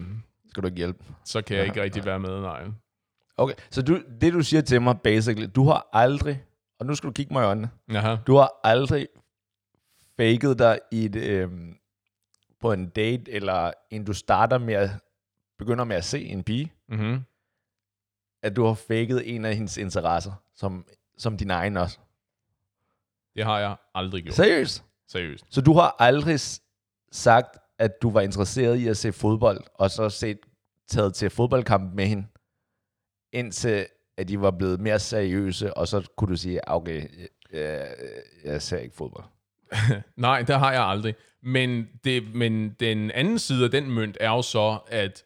[0.50, 1.04] Skal du ikke hjælpe?
[1.26, 2.62] så kan jeg ikke rigtig være med, nej.
[3.38, 6.43] Okay, så du, det du siger til mig, basically, du har aldrig,
[6.80, 8.15] og nu skal du kigge mig i øjnene, Aha.
[8.28, 9.08] du har aldrig
[10.17, 11.76] faked dig i et, øhm,
[12.62, 14.89] på en date, eller en du starter med at,
[15.58, 17.19] begynder med at se en pige, Mm-hmm.
[18.43, 20.86] at du har faked en af hendes interesser, som,
[21.17, 22.00] som din egen også.
[23.36, 24.36] Det har jeg aldrig gjort.
[24.36, 24.84] Seriøst?
[25.08, 25.45] Seriøst.
[25.50, 26.39] Så du har aldrig
[27.12, 30.39] sagt, at du var interesseret i at se fodbold, og så set,
[30.88, 32.28] taget til fodboldkamp med hende,
[33.36, 37.08] indtil at de var blevet mere seriøse, og så kunne du sige, okay,
[37.52, 37.88] jeg,
[38.43, 39.26] jeg ser ikke fodbold.
[40.15, 41.15] Nej, det har jeg aldrig.
[41.41, 45.24] Men, det, men den anden side af den mønt er jo så, at,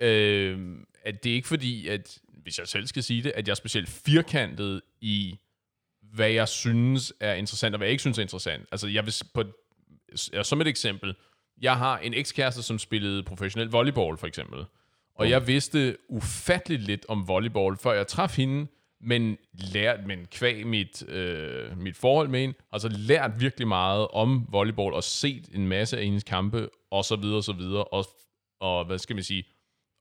[0.00, 3.52] øh, at det er ikke fordi, at hvis jeg selv skal sige det, at jeg
[3.52, 5.38] er specielt firkantet i,
[6.12, 8.66] hvad jeg synes er interessant, og hvad jeg ikke synes er interessant.
[8.72, 9.44] Altså, jeg vil på,
[10.42, 11.14] som et eksempel,
[11.62, 14.64] jeg har en ekskæreste, som spillede professionel volleyball, for eksempel.
[15.14, 18.66] Og jeg vidste ufatteligt lidt om volleyball, før jeg traf hende,
[19.00, 24.46] men lært, men kvæg mit, øh, mit forhold med hende, altså lært virkelig meget om
[24.50, 28.04] volleyball, og set en masse af hendes kampe, og så videre, og så videre, og,
[28.60, 29.44] og hvad skal man sige,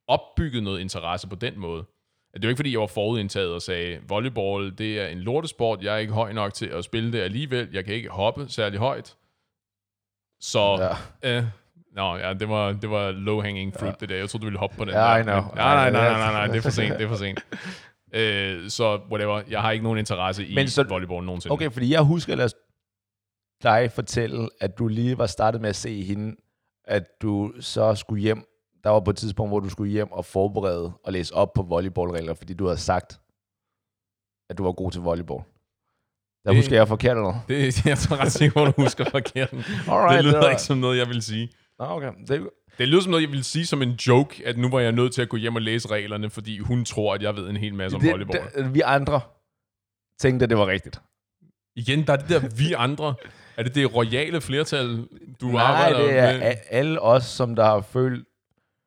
[0.08, 1.86] opbygget noget interesse på den måde.
[2.34, 5.84] Det er jo ikke, fordi jeg var forudindtaget og sagde, volleyball, det er en lortesport,
[5.84, 8.80] jeg er ikke høj nok til at spille det alligevel, jeg kan ikke hoppe særlig
[8.80, 9.18] højt.
[10.40, 11.38] Så, ja.
[11.38, 11.44] øh,
[11.96, 13.96] Nå, ja, det var, det var low-hanging fruit, ja.
[14.00, 14.16] det der.
[14.16, 15.18] Jeg troede, du ville hoppe på den Ja, der.
[15.18, 15.36] I know.
[15.42, 17.40] Men, nej, nej, nej, nej, nej, nej, det er for sent, det er for sent.
[18.16, 21.54] Øh, så whatever, jeg har ikke nogen interesse i Men så- volleyball nogensinde.
[21.54, 22.54] Okay, fordi jeg husker ellers
[23.64, 26.36] dig fortælle, at du lige var startet med at se hende,
[26.86, 28.44] at du så skulle hjem.
[28.84, 31.62] Der var på et tidspunkt, hvor du skulle hjem og forberede og læse op på
[31.64, 33.20] volleyballregler, fordi du havde sagt,
[34.50, 35.40] at du var god til volleyball.
[36.46, 37.42] Der Det- husker jeg forkert eller noget.
[37.48, 39.54] Det, jeg er ret sikker på, at du husker forkert.
[39.54, 41.50] Alright, det lyder var- ikke som noget, jeg vil sige.
[41.88, 42.12] Nå, okay.
[42.28, 44.92] Det, Det lyder som noget, jeg vil sige som en joke, at nu var jeg
[44.92, 47.58] nødt til at gå hjem og læse reglerne, fordi hun tror, at jeg ved en
[47.58, 48.44] hel masse om det, volleyball.
[48.56, 49.22] det, vi andre
[50.20, 51.02] tænkte, at det var rigtigt.
[51.76, 53.16] Igen, der er det der vi andre.
[53.58, 55.08] Er det det royale flertal,
[55.42, 56.54] du Nej, arbejder det er med?
[56.70, 58.26] alle os, som der har følt...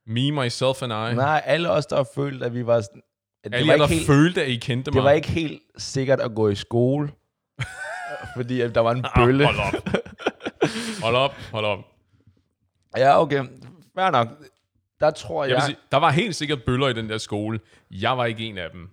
[0.07, 1.15] Me, myself and I.
[1.17, 2.77] Nej, alle os, der har følt, at vi var...
[2.77, 4.95] At Alle var jer, der ikke helt, følte, at I kendte mig.
[4.97, 7.11] det var ikke helt sikkert at gå i skole,
[8.37, 9.49] fordi at der var en bølle.
[9.49, 9.89] Ah, hold op.
[11.03, 11.79] hold op, hold op.
[12.96, 13.44] Ja, okay.
[13.94, 14.29] Fair nok.
[15.01, 15.53] Der tror jeg...
[15.55, 17.61] Jeg sige, der var helt sikkert bøller i den der skole.
[17.90, 18.88] Jeg var ikke en af dem.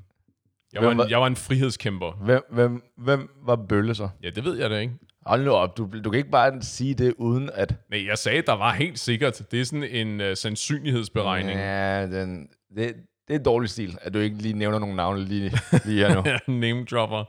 [0.73, 2.11] Jeg var, Hvem var- en, jeg var en frihedskæmper.
[2.11, 4.09] hvem, hvem, hvem var bølle så?
[4.23, 4.93] Ja, det ved jeg da ikke.
[5.25, 7.75] Hold nu op, du, du kan ikke bare sige det uden at...
[7.89, 9.41] Nej, jeg sagde, der var helt sikkert.
[9.51, 11.59] Det er sådan en uh, sandsynlighedsberegning.
[11.59, 12.95] Ja, den, det,
[13.27, 15.51] det er dårlig stil, at du ikke lige nævner nogle navne lige,
[15.85, 16.23] lige her nu.
[16.29, 17.23] Ja, name dropper.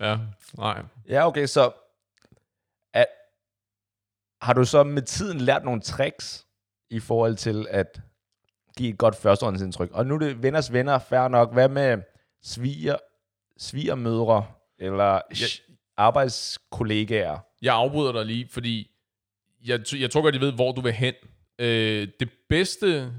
[0.00, 0.18] Ja,
[0.58, 0.82] nej.
[1.08, 1.70] Ja, okay, så
[4.42, 6.46] har du så med tiden lært nogle tricks
[6.90, 8.00] i forhold til at
[8.76, 9.90] give et godt førstehåndsindtryk?
[9.92, 11.52] Og nu er det venners venner, fair nok.
[11.52, 11.98] Hvad med
[12.42, 12.96] sviger,
[13.58, 14.46] svigermødre
[14.78, 15.46] eller ja.
[15.96, 17.38] arbejdskollegaer?
[17.62, 18.90] Jeg afbryder dig lige, fordi
[19.64, 21.14] jeg, jeg tror godt, jeg ved, hvor du vil hen.
[21.58, 23.12] Øh, det bedste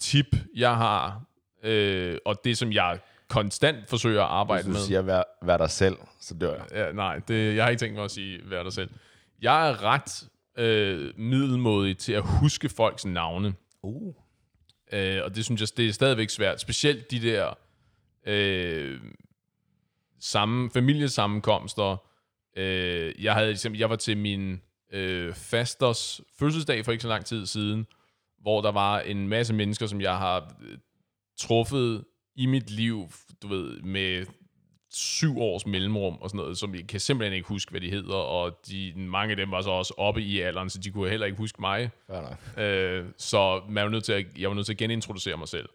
[0.00, 1.22] tip, jeg har,
[1.62, 4.86] øh, og det, som jeg konstant forsøger at arbejde Hvis du med...
[4.86, 6.66] siger, vær, vær dig selv, så dør jeg.
[6.72, 8.90] Ja, nej, det, jeg har ikke tænkt mig at sige, vær dig selv.
[9.42, 13.54] Jeg er ret øh, middelmodig til at huske folks navne.
[13.82, 14.14] Uh.
[14.92, 16.60] Øh, og det synes jeg, det er stadigvæk svært.
[16.60, 17.54] Specielt de der
[18.26, 19.00] øh,
[20.20, 21.96] samme, familiesammenkomster.
[22.56, 24.60] Øh, jeg, havde, eksempel- jeg var til min
[24.92, 27.86] øh, fasters fødselsdag for ikke så lang tid siden,
[28.40, 30.78] hvor der var en masse mennesker, som jeg har øh,
[31.38, 32.04] truffet
[32.36, 33.10] i mit liv,
[33.42, 34.26] du ved, med
[34.90, 38.14] syv års mellemrum og sådan noget, som jeg kan simpelthen ikke huske, hvad de hedder,
[38.14, 41.26] og de, mange af dem var så også oppe i alderen, så de kunne heller
[41.26, 41.90] ikke huske mig.
[42.06, 42.64] Fair nok.
[42.64, 45.68] Øh, så man var nødt til at, jeg var nødt til at genintroducere mig selv.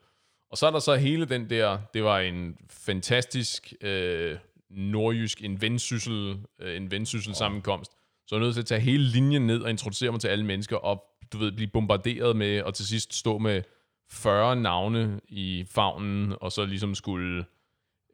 [0.51, 4.37] Og så er der så hele den der, det var en fantastisk øh,
[4.69, 7.91] nordjysk, en vendsyssel, øh, en vendsyssel sammenkomst.
[8.27, 10.45] Så jeg var nødt til at tage hele linjen ned og introducere mig til alle
[10.45, 13.63] mennesker, og du ved, blive bombarderet med, og til sidst stå med
[14.11, 17.45] 40 navne i favnen, og så ligesom skulle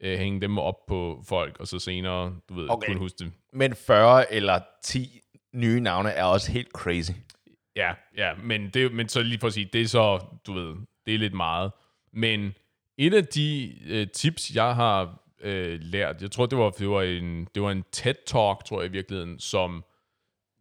[0.02, 2.86] øh, hænge dem op på folk, og så senere, du ved, Okay.
[2.86, 3.32] kunne huske det.
[3.52, 5.20] Men 40 eller 10
[5.54, 7.10] nye navne er også helt crazy.
[7.76, 10.74] Ja, ja, men, det, men så lige for at sige, det er så, du ved,
[11.06, 11.72] det er lidt meget.
[12.12, 12.54] Men
[12.98, 17.02] et af de øh, tips, jeg har øh, lært, jeg tror, det var, det var
[17.02, 19.84] en, det var en TED-talk, tror jeg i virkeligheden, som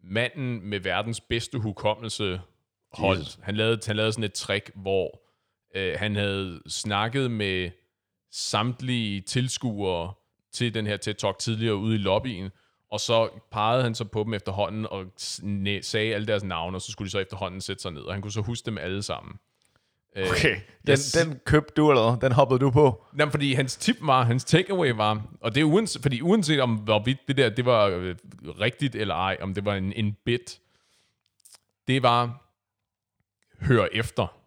[0.03, 2.41] manden med verdens bedste hukommelse
[2.93, 3.19] holdt.
[3.19, 3.39] Jesus.
[3.43, 5.21] Han lavede, han lavede sådan et trick, hvor
[5.75, 7.69] øh, han havde snakket med
[8.31, 10.13] samtlige tilskuere
[10.53, 12.49] til den her TED-talk tidligere ude i lobbyen,
[12.91, 15.05] og så pegede han så på dem efterhånden og
[15.81, 18.21] sagde alle deres navne, og så skulle de så efterhånden sætte sig ned, og han
[18.21, 19.35] kunne så huske dem alle sammen.
[20.15, 20.55] Øh, Okay.
[20.87, 21.11] Den, Yes.
[21.11, 22.15] den købte du, eller?
[22.19, 23.05] Den hoppede du på?
[23.19, 26.75] Jamen, fordi hans tip var, hans takeaway var, og det er uanset, fordi uanset om
[26.75, 28.15] hvorvidt det der, det var øh,
[28.59, 30.59] rigtigt eller ej, om det var en, en bit,
[31.87, 32.47] det var,
[33.61, 34.37] hør efter.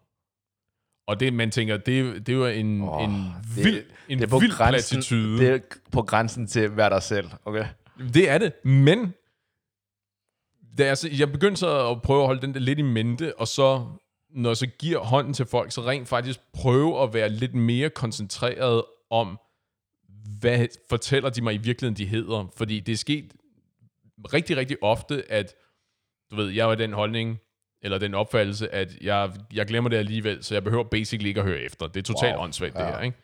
[1.07, 3.09] Og det, man tænker, det, det var en, oh, en
[3.55, 5.37] det- vild, en det er på vild grænsen, platitude.
[5.39, 5.59] Det er
[5.91, 7.65] på grænsen til at være dig selv, okay?
[8.13, 9.13] Det er det, men
[10.77, 13.39] da jeg, så, jeg begyndte så at prøve at holde den der lidt i mente,
[13.39, 13.85] og så,
[14.29, 17.89] når jeg så giver hånden til folk, så rent faktisk prøve at være lidt mere
[17.89, 19.39] koncentreret om,
[20.39, 22.51] hvad fortæller de mig i virkeligheden, de hedder.
[22.57, 23.33] Fordi det er sket
[24.33, 25.53] rigtig, rigtig ofte, at
[26.31, 27.37] du ved, jeg var den holdning,
[27.85, 31.45] eller den opfattelse, at jeg, jeg glemmer det alligevel, så jeg behøver basically ikke at
[31.47, 31.87] høre efter.
[31.87, 32.43] Det er totalt wow.
[32.43, 32.79] Åndssvagt, Ja.
[32.79, 33.17] det her, ikke?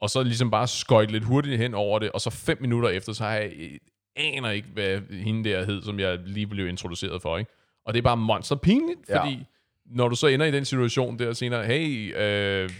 [0.00, 3.12] Og så ligesom bare skøjt lidt hurtigt hen over det, og så fem minutter efter,
[3.12, 3.70] så har jeg øh,
[4.16, 7.50] aner ikke, hvad hende der hed, som jeg lige blev introduceret for, ikke?
[7.86, 9.20] Og det er bare monster pinligt, Ja.
[9.20, 9.44] fordi
[9.86, 12.70] når du så ender i den situation der senere, hey, øh,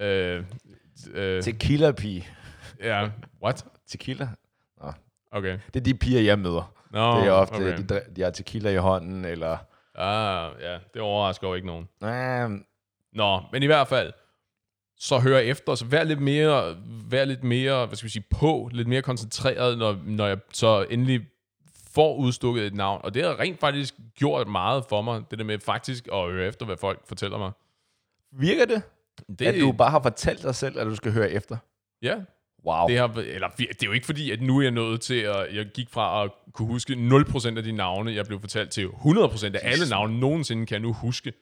[0.00, 0.44] øh,
[1.14, 2.26] øh, Tequila pige.
[2.82, 3.08] ja,
[3.44, 3.64] what?
[3.88, 4.28] Tequila?
[5.34, 5.58] Okay.
[5.74, 6.74] Det er de piger, jeg møder.
[6.90, 7.78] No, det er ofte, okay.
[7.88, 9.56] de, de har tequila i hånden, eller...
[9.94, 11.88] Ah, ja, det overrasker jo ikke nogen.
[12.02, 12.50] Ah,
[13.12, 14.12] Nå, men i hvert fald,
[14.96, 16.76] så hør efter, så vær lidt mere,
[17.10, 20.86] vær lidt mere, hvad skal vi sige, på, lidt mere koncentreret, når, når jeg så
[20.90, 21.26] endelig
[21.94, 23.00] får udstukket et navn.
[23.04, 26.46] Og det har rent faktisk gjort meget for mig, det der med faktisk at høre
[26.46, 27.52] efter, hvad folk fortæller mig.
[28.32, 28.64] virker?
[28.64, 28.82] Det,
[29.38, 29.46] det?
[29.46, 31.56] At du bare har fortalt dig selv, at du skal høre efter?
[32.02, 32.20] Ja,
[32.66, 32.88] Wow.
[32.88, 35.56] det, har, eller, det er jo ikke fordi, at nu er jeg nået til, at
[35.56, 39.46] jeg gik fra at kunne huske 0% af de navne, jeg blev fortalt til 100%
[39.46, 41.32] af alle navne nogensinde kan jeg nu huske.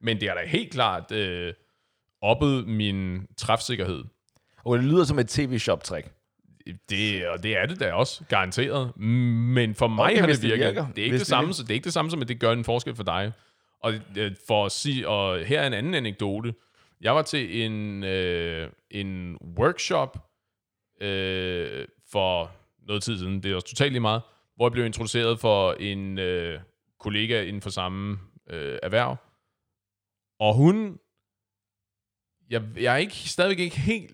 [0.00, 1.52] Men det er da helt klart øh,
[2.22, 4.04] oppet min træfsikkerhed.
[4.64, 6.08] Og det lyder som et tv-shop-trick.
[6.90, 8.96] Det, og det er det da også, garanteret.
[8.96, 10.66] Men for mig Okay, har det det virket.
[10.66, 10.86] virker.
[10.86, 12.28] Det er ikke Hvis det, det samme, så det er ikke det samme som, at
[12.28, 13.32] det gør en forskel for dig.
[13.82, 16.54] Og øh, for at sige, og her er en anden anekdote.
[17.00, 20.18] Jeg var til en, øh, en workshop
[21.00, 22.50] øh, for
[22.86, 24.22] noget tid siden, det er også totalt lige meget,
[24.56, 26.60] hvor jeg blev introduceret for en øh,
[26.98, 28.18] kollega inden for samme
[28.50, 29.16] øh, erhverv.
[30.40, 30.98] Og hun,
[32.50, 34.12] jeg, jeg er ikke, stadigvæk ikke helt,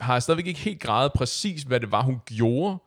[0.00, 2.78] har stadigvæk ikke helt grædet præcis, hvad det var, hun gjorde.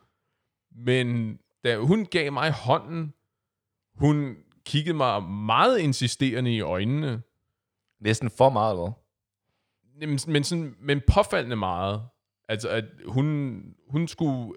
[0.71, 3.13] Men da hun gav mig hånden,
[3.95, 7.21] hun kiggede mig meget insisterende i øjnene,
[7.99, 8.91] Næsten for meget, eller?
[10.01, 12.07] Jamen, men, sådan, men påfaldende meget.
[12.49, 14.53] Altså, at hun, hun skulle...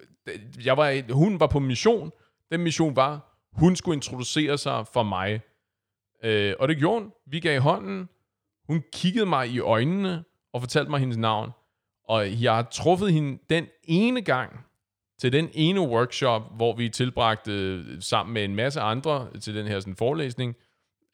[0.65, 2.11] Jeg var, hun var på mission.
[2.53, 5.41] Den mission var, hun skulle introducere sig for mig.
[6.25, 7.13] Øh, og det gjorde hun.
[7.27, 8.09] Vi gav hånden.
[8.67, 11.51] Hun kiggede mig i øjnene og fortalte mig hendes navn.
[12.05, 14.65] Og jeg har truffet hende den ene gang
[15.21, 19.81] til den ene workshop, hvor vi tilbragte sammen med en masse andre til den her
[19.81, 20.57] sådan, forelæsning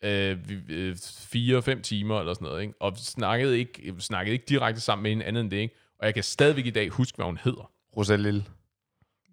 [0.04, 0.96] øh, vi- øh,
[1.30, 2.74] fire-fem timer eller sådan noget, ikke?
[2.80, 5.74] og snakkede ikke, snakkede ikke direkte sammen med hende andet end det, ikke?
[5.98, 7.70] Og jeg kan stadigvæk i dag huske, hvad hun hedder.
[7.96, 8.44] Rosalille.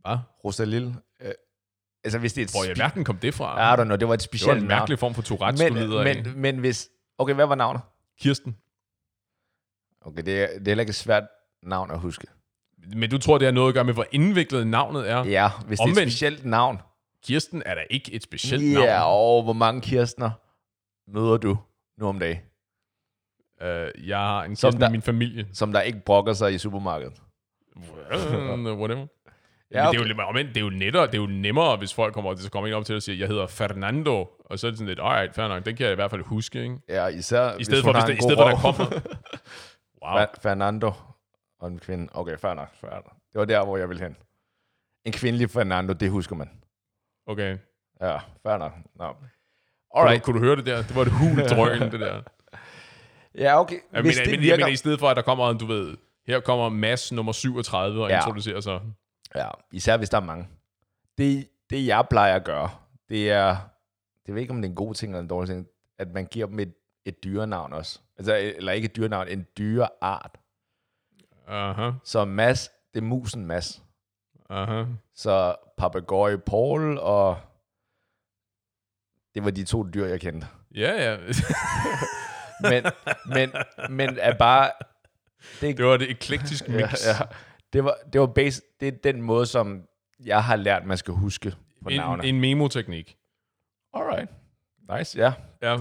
[0.01, 0.17] Hvad?
[0.45, 0.95] Rosalille.
[1.21, 1.31] Øh,
[2.03, 2.51] altså, hvis det er et...
[2.51, 3.73] Hvor i alverden kom det fra?
[3.73, 5.73] I don't know, det var et det var specielt en mærkelig form for Tourette's, du
[5.73, 6.15] lider af.
[6.25, 6.89] men, men hvis...
[7.17, 7.81] Okay, hvad var navnet?
[8.19, 8.57] Kirsten.
[10.01, 11.23] Okay, det er, det er heller ikke et svært
[11.63, 12.27] navn at huske.
[12.95, 15.23] Men du tror, det har noget at gøre med, hvor indviklet navnet er?
[15.25, 16.07] Ja, hvis det er Omvendt.
[16.07, 16.77] et specielt navn.
[17.23, 19.13] Kirsten er da ikke et specielt Ja, navn.
[19.37, 20.31] og hvor mange Kirstner
[21.11, 21.57] møder du
[21.97, 22.37] nu om dagen,
[23.63, 25.47] Uh, jeg har en Som der- i min familie.
[25.53, 27.21] som der ikke brokker sig i supermarkedet?
[27.75, 27.83] Uh,
[28.79, 29.07] whatever.
[29.73, 29.99] Ja, okay.
[29.99, 32.35] det, er jo, men det, er jo nettere, det er jo nemmere, hvis folk kommer,
[32.35, 34.87] så kommer en op til og siger, jeg hedder Fernando, og så er det sådan
[34.87, 36.75] lidt, alright, fair nok, den kan jeg i hvert fald huske, ikke?
[36.89, 38.85] Ja, især I stedet for, hvis det, i stedet for, der kommer...
[40.05, 40.17] Wow.
[40.17, 40.91] Fer- Fernando
[41.59, 42.07] og en kvinde.
[42.13, 43.13] Okay, fair nok, fair nok.
[43.33, 44.15] Det var der, hvor jeg ville hen.
[45.05, 46.49] En kvindelig Fernando, det husker man.
[47.27, 47.57] Okay.
[48.01, 48.71] Ja, fair nok.
[48.95, 49.07] No.
[49.13, 49.17] Kunne,
[49.93, 50.23] du, Alright.
[50.23, 50.77] kunne du høre det der?
[50.77, 52.21] Det var et hul drøn, det der.
[53.37, 53.79] Ja, okay.
[53.93, 54.65] Ja, Hvis men, det men, virker...
[54.65, 58.09] men, i stedet for, at der kommer, du ved, her kommer Mads nummer 37 og
[58.09, 58.17] Ja.
[58.17, 58.81] introducerer sig.
[59.35, 60.47] Ja, især hvis der er mange.
[61.17, 62.69] Det, det jeg plejer at gøre,
[63.09, 63.57] det er,
[64.25, 65.67] det ved ikke, om det er en god ting eller en dårlig ting,
[65.99, 66.73] at man giver dem et,
[67.05, 67.99] et dyrenavn også.
[68.17, 70.37] Altså, eller ikke et dyrenavn, en dyreart.
[71.47, 73.83] Aha, Så Mads, det er musen Mads.
[74.49, 74.83] aha.
[75.15, 77.37] Så papegøje Paul, og
[79.35, 80.47] det var de to dyr, jeg kendte.
[80.75, 81.17] Ja, ja.
[82.61, 82.83] Men,
[83.25, 83.51] men,
[83.89, 84.69] men er bare...
[85.61, 86.77] Det, Det var det eklektisk mix.
[86.79, 87.25] ja, ja,
[87.73, 89.81] det var, det var base, det er den måde, som
[90.25, 92.25] jeg har lært, man skal huske på navne.
[92.25, 93.15] En, en memoteknik.
[93.93, 94.29] Alright.
[94.97, 95.33] Nice, ja.
[95.61, 95.77] Ja,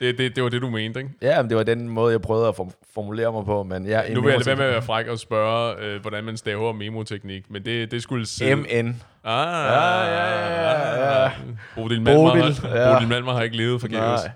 [0.00, 1.12] det, det, det var det, du mente, ikke?
[1.22, 4.02] Ja, men det var den måde, jeg prøvede at form- formulere mig på, men ja,
[4.02, 6.36] en Nu vil jeg lade være med at være fræk og spørge, øh, hvordan man
[6.36, 8.56] staver memoteknik, men det, det skulle sidde...
[8.56, 8.66] MN.
[8.66, 8.84] Ah,
[9.24, 11.30] Ja, ja, ja, ja.
[11.74, 12.92] Bodil Malmer, Bodil, har, ja.
[12.94, 14.02] Bodil Malmer har ikke levet forgæves.
[14.24, 14.30] Nej.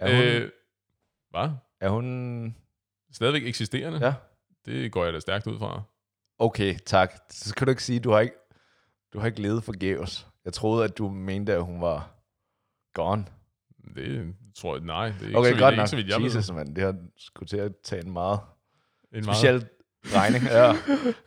[0.00, 0.48] Er hun, Øh,
[1.30, 1.48] hvad?
[1.80, 2.56] er hun...
[3.12, 3.98] Stadigvæk eksisterende?
[4.06, 4.14] Ja.
[4.66, 5.82] Det går jeg da stærkt ud fra.
[6.38, 7.12] Okay, tak.
[7.30, 8.34] Så skal du ikke sige, du har ikke,
[9.12, 10.26] du har ikke levet forgæves.
[10.44, 12.10] Jeg troede, at du mente, at hun var
[12.94, 13.26] gone.
[13.94, 15.06] Det tror jeg, nej.
[15.06, 15.82] Det er ikke Okay, vidt, godt er nok.
[15.82, 16.74] ikke så vidt, jeg Jesus, mand.
[16.74, 18.40] Det har skulle til at tage en meget.
[19.12, 19.66] En meget speciel
[20.04, 20.44] regning.
[20.44, 20.74] Ja,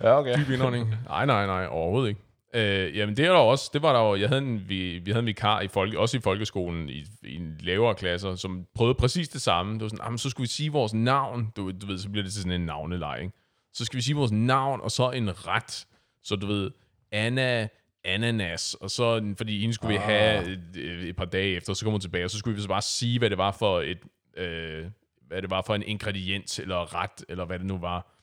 [0.08, 0.38] ja okay.
[0.38, 0.90] dyb indånding.
[1.06, 2.22] Nej, nej, nej, overhovedet ikke.
[2.56, 5.12] Øh, jamen det er der også, det var der jo, jeg havde en, vi, vi
[5.12, 8.96] havde en vikar i folke, også i folkeskolen, i, i en lavere klasser, som prøvede
[8.96, 9.74] præcis det samme.
[9.74, 12.24] Det var sådan, "Jamen, så skulle vi sige vores navn, du, du ved, så bliver
[12.24, 13.34] det til sådan en navneleg, ikke?
[13.74, 15.88] Så skal vi sige vores navn, og så en ret.
[16.24, 16.72] Så du ved,
[17.12, 17.68] Anna
[18.06, 20.78] ananas, og så, fordi hende skulle vi have et,
[21.10, 23.20] et par dage efter, så kom hun tilbage, og så skulle vi så bare sige,
[23.20, 23.98] hvad det var for et,
[24.38, 24.86] øh,
[25.28, 28.14] hvad det var for en ingrediens, eller ret, eller hvad det nu var.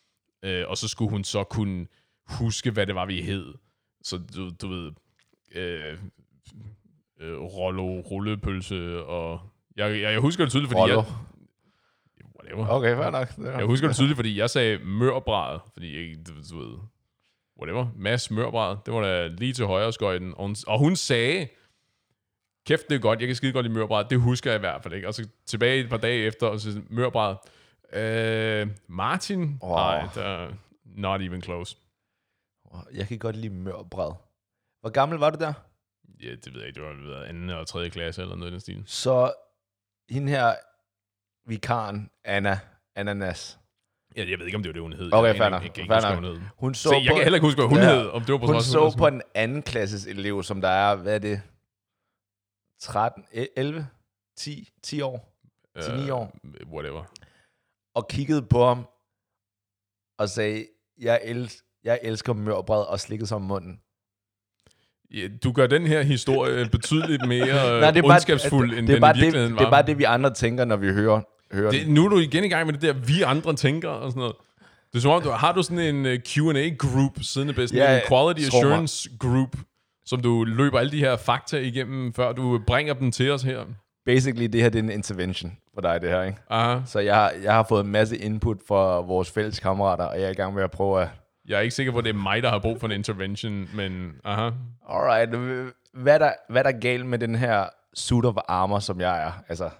[0.44, 1.86] Øh, og så skulle hun så kunne
[2.28, 3.54] huske, hvad det var, vi hed.
[4.02, 4.92] Så du, du ved,
[5.54, 5.98] øh,
[7.20, 9.40] øh, rollo, rullepølse, og
[9.76, 10.94] jeg, jeg, jeg husker det tydeligt, fordi Rollo.
[10.94, 11.04] jeg...
[12.40, 12.66] Whatever.
[12.68, 13.28] Okay, fair nok.
[13.46, 16.78] Er- Jeg husker det tydeligt, fordi jeg sagde mørbræd, fordi jeg, du, du ved,
[17.60, 21.48] whatever, Mads mørbræd, det var da lige til højre skøjten, og hun, og hun sagde,
[22.66, 24.82] kæft, det er godt, jeg kan skide godt lide mørbræd, det husker jeg i hvert
[24.82, 27.34] fald ikke, og så tilbage et par dage efter, og så mørbræd,
[27.92, 29.74] øh, Martin, Wow.
[29.76, 30.48] nej, der,
[30.84, 31.76] not even close.
[32.94, 34.12] Jeg kan godt lide mørbræd.
[34.80, 35.52] Hvor gammel var du der?
[36.22, 38.52] Ja, det ved jeg ikke, det var ved anden og tredje klasse, eller noget i
[38.52, 38.82] den stil.
[38.86, 39.32] Så
[40.10, 40.54] hende her,
[41.48, 42.60] vikaren, Anna,
[42.94, 43.56] Ananas,
[44.16, 45.12] Ja, jeg ved ikke, om det var det, hun hed.
[45.12, 46.24] Okay, jeg, fair jeg, nok, jeg, huske, hvad nok.
[46.24, 47.94] hun hun så, Så jeg på, kan heller ikke huske, hvad hun Ja.
[47.94, 50.68] hed, om det var på hun så hun på en anden klasses elev, som der
[50.68, 51.42] er, hvad er det,
[52.78, 53.88] 13, e- 11,
[54.36, 55.36] 10, 10 år,
[55.82, 56.32] til ni år.
[56.44, 57.04] Øh, whatever.
[57.94, 58.86] og kiggede på ham,
[60.18, 60.66] og sagde,
[60.98, 63.80] jeg, el- jeg elsker mørbræd, og slikkede sig om munden.
[65.14, 67.46] Ja, du gør den her historie betydeligt mere
[67.80, 69.60] Nej, Nej, ondskabsfuld, end det, er den bare i virkeligheden det, var.
[69.60, 71.20] det er bare det, vi andre tænker, når vi hører,
[71.52, 71.88] hører det, det.
[71.88, 74.36] nu er du igen i gang med det der, vi andre tænker og sådan noget.
[74.92, 78.02] Det er som om, du, har du sådan en uh, Q&A-group siddende bedst, Ja, en
[78.08, 78.72] quality tror mig.
[78.72, 79.56] assurance group,
[80.04, 83.64] som du løber alle de her fakta igennem, før du bringer dem til os her.
[84.06, 86.38] Basically, det her det er en intervention for dig, det her, ikke?
[86.50, 86.80] Aha.
[86.86, 90.26] Så jeg har, jeg har fået en masse input fra vores fælles kammerater, og jeg
[90.26, 91.08] er i gang med at prøve at...
[91.50, 93.68] Jeg er ikke sikker på, at det er mig, der har brug for en intervention,
[93.74, 94.50] men aha.
[94.88, 95.30] Alright,
[95.92, 99.22] hvad er der, hvad er der galt med den her suit of armor, som jeg
[99.26, 99.32] er?
[99.48, 99.70] Altså,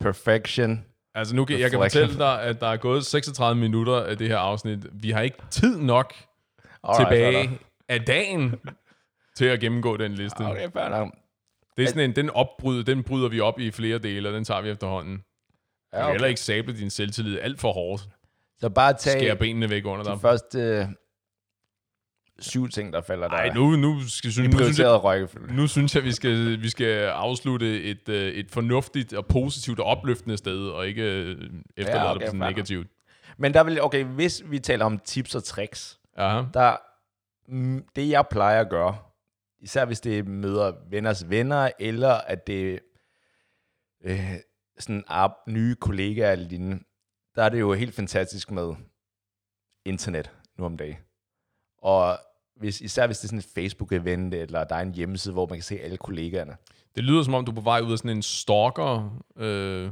[0.00, 0.84] perfection.
[1.14, 4.28] Altså nu kan jeg kan fortælle dig, at der er gået 36 minutter af det
[4.28, 4.86] her afsnit.
[4.92, 6.14] Vi har ikke tid nok
[6.84, 7.58] Alright, tilbage
[7.88, 8.54] af dagen
[9.36, 10.40] til at gennemgå den liste.
[10.40, 11.14] Okay, fair nok.
[11.76, 14.44] Det er sådan en, den opbryd, den bryder vi op i flere dele, og den
[14.44, 15.16] tager vi efterhånden.
[15.16, 15.22] Du
[15.92, 16.12] Ja, kan okay.
[16.12, 18.08] heller ikke sable din selvtillid alt for hårdt.
[18.60, 20.20] Så bare Skære tag benene væk under de dig.
[20.20, 20.86] første øh,
[22.38, 23.36] syv ting, der falder der.
[23.36, 25.56] Nej, nu, nu, skal, synes, nu, synes jeg, rækkefølge.
[25.56, 29.86] nu synes jeg, vi skal, vi skal afslutte et, øh, et fornuftigt og positivt og
[29.86, 32.88] opløftende sted, og ikke øh, efterlade Ja, okay, det sådan negativt.
[33.38, 36.42] Men der vil, okay, hvis vi taler om tips og tricks, Aha.
[36.54, 36.76] der,
[37.48, 38.96] mm, det jeg plejer at gøre,
[39.60, 42.80] især hvis det møder venners venner, eller at det
[44.04, 44.20] øh,
[44.78, 46.84] sådan er nye kollegaer eller lignende,
[47.38, 48.74] der er det jo helt fantastisk med
[49.84, 50.96] internet nu om dagen.
[51.82, 52.18] Og
[52.56, 55.58] hvis, især hvis det er sådan et Facebook-event, eller der er en hjemmeside, hvor man
[55.58, 56.56] kan se alle kollegaerne.
[56.94, 59.22] Det lyder som om, du er på vej ud af sådan en stalker.
[59.36, 59.90] Øh,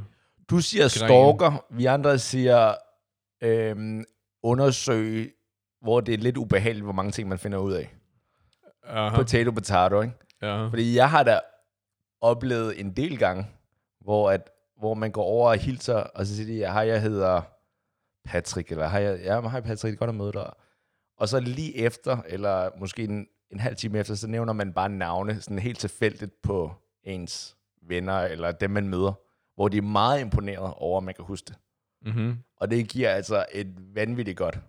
[0.49, 2.75] Du siger stalker, vi andre siger
[3.43, 4.05] øhm,
[4.43, 5.33] undersøg,
[5.81, 7.95] hvor det er lidt ubehageligt, hvor mange ting man finder ud af.
[8.83, 10.13] aha, Potato, potato, ikke?
[10.41, 10.67] ja.
[10.67, 11.39] Fordi jeg har da
[12.21, 13.47] oplevet en del gange,
[14.01, 14.49] hvor, at,
[14.79, 17.41] hvor man går over og hilser, og så siger de, hej, jeg hedder
[18.25, 20.53] Patrick, eller hej, jeg, ja, hej Patrick, det er godt at møde dig.
[21.17, 24.89] Og så lige efter, eller måske en, en halv time efter, så nævner man bare
[24.89, 26.71] navne, sådan helt tilfældigt på
[27.03, 29.13] ens venner, eller dem, man møder,
[29.55, 31.55] hvor de er meget imponeret over, at man kan huske det.
[32.05, 32.37] Mm-hmm.
[32.57, 34.59] Og det giver altså et vanvittigt godt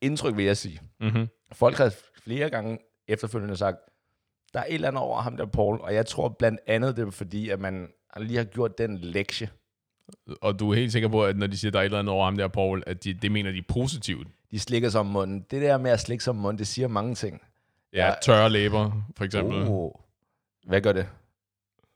[0.00, 0.80] indtryk, vil jeg sige.
[1.00, 1.28] Mm-hmm.
[1.52, 2.78] Folk har flere gange
[3.08, 3.78] efterfølgende sagt,
[4.54, 7.06] der er et eller andet over ham der, Paul, og jeg tror blandt andet, det
[7.06, 9.48] er fordi, at man lige har gjort den lektie.
[10.40, 12.12] Og du er helt sikker på, at når de siger, der er et eller andet
[12.14, 14.28] over ham der, Paul, at de, det mener de positivt.
[14.50, 15.46] De slikker sig om munden.
[15.50, 17.40] Det der med at slikke sig om munden, det siger mange ting.
[17.92, 19.62] Ja, tørre læber, for eksempel.
[19.68, 19.90] Oh.
[20.66, 21.08] Hvad gør det?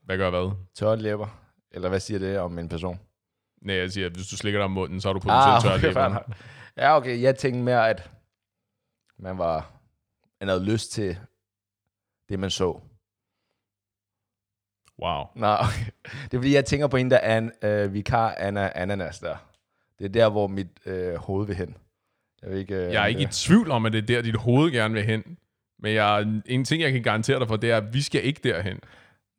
[0.05, 0.51] Hvad gør hvad?
[0.75, 1.27] Tørre læber?
[1.71, 2.99] Eller hvad siger det om en person?
[3.61, 5.61] Nej, jeg siger, at hvis du slikker dig om munden, så har du potentielt Ah,
[5.63, 5.93] tørre okay, læber.
[6.01, 6.25] fair nok.
[6.77, 7.21] Ja, okay.
[7.21, 8.11] Jeg tænkte mere, at
[9.19, 9.71] man var
[10.41, 11.17] man havde lyst til
[12.29, 12.79] det, man så.
[15.01, 15.23] Wow.
[15.35, 15.85] Nå, okay.
[16.23, 19.35] Det er fordi, jeg tænker på en, der er en øh, vikar Anna Ananas der.
[19.99, 21.75] Det er der, hvor mit øh, hoved vil hen.
[22.41, 24.35] Jeg, vil ikke, øh, Jeg er ikke i tvivl om, at det er der, dit
[24.35, 25.37] hoved gerne vil hen.
[25.79, 28.39] Men jeg, en ting, jeg kan garantere dig for, det er, at vi skal ikke
[28.43, 28.79] derhen.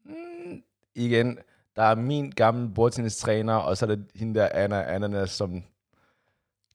[0.05, 0.62] Mm,
[0.95, 1.38] igen,
[1.76, 5.62] der er min gamle bordtennistræner, og så er der hende der Anna Ananas, som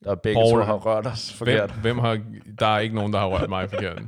[0.03, 0.59] der begge Paul.
[0.59, 1.71] to har rørt os Hvem, forkert.
[1.71, 2.21] hvem har,
[2.59, 4.01] der er ikke nogen, der har rørt mig forkert.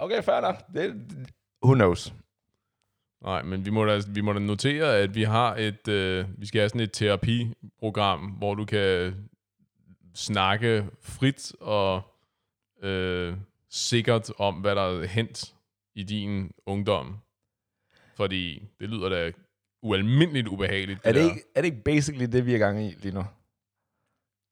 [0.00, 0.56] Okay, fair nok.
[0.74, 1.06] Det,
[1.64, 2.14] who knows?
[3.24, 6.46] Nej, men vi må, da, vi må da notere, at vi har et, øh, vi
[6.46, 9.14] skal have sådan et terapiprogram, hvor du kan
[10.14, 12.02] snakke frit og
[12.82, 13.36] øh,
[13.70, 15.54] sikkert om, hvad der er hent
[15.94, 17.18] i din ungdom.
[18.16, 19.32] Fordi det lyder da
[19.82, 21.00] ualmindeligt ubehageligt.
[21.04, 23.24] Er det, ikke, er det ikke basically det, vi er gang i lige nu?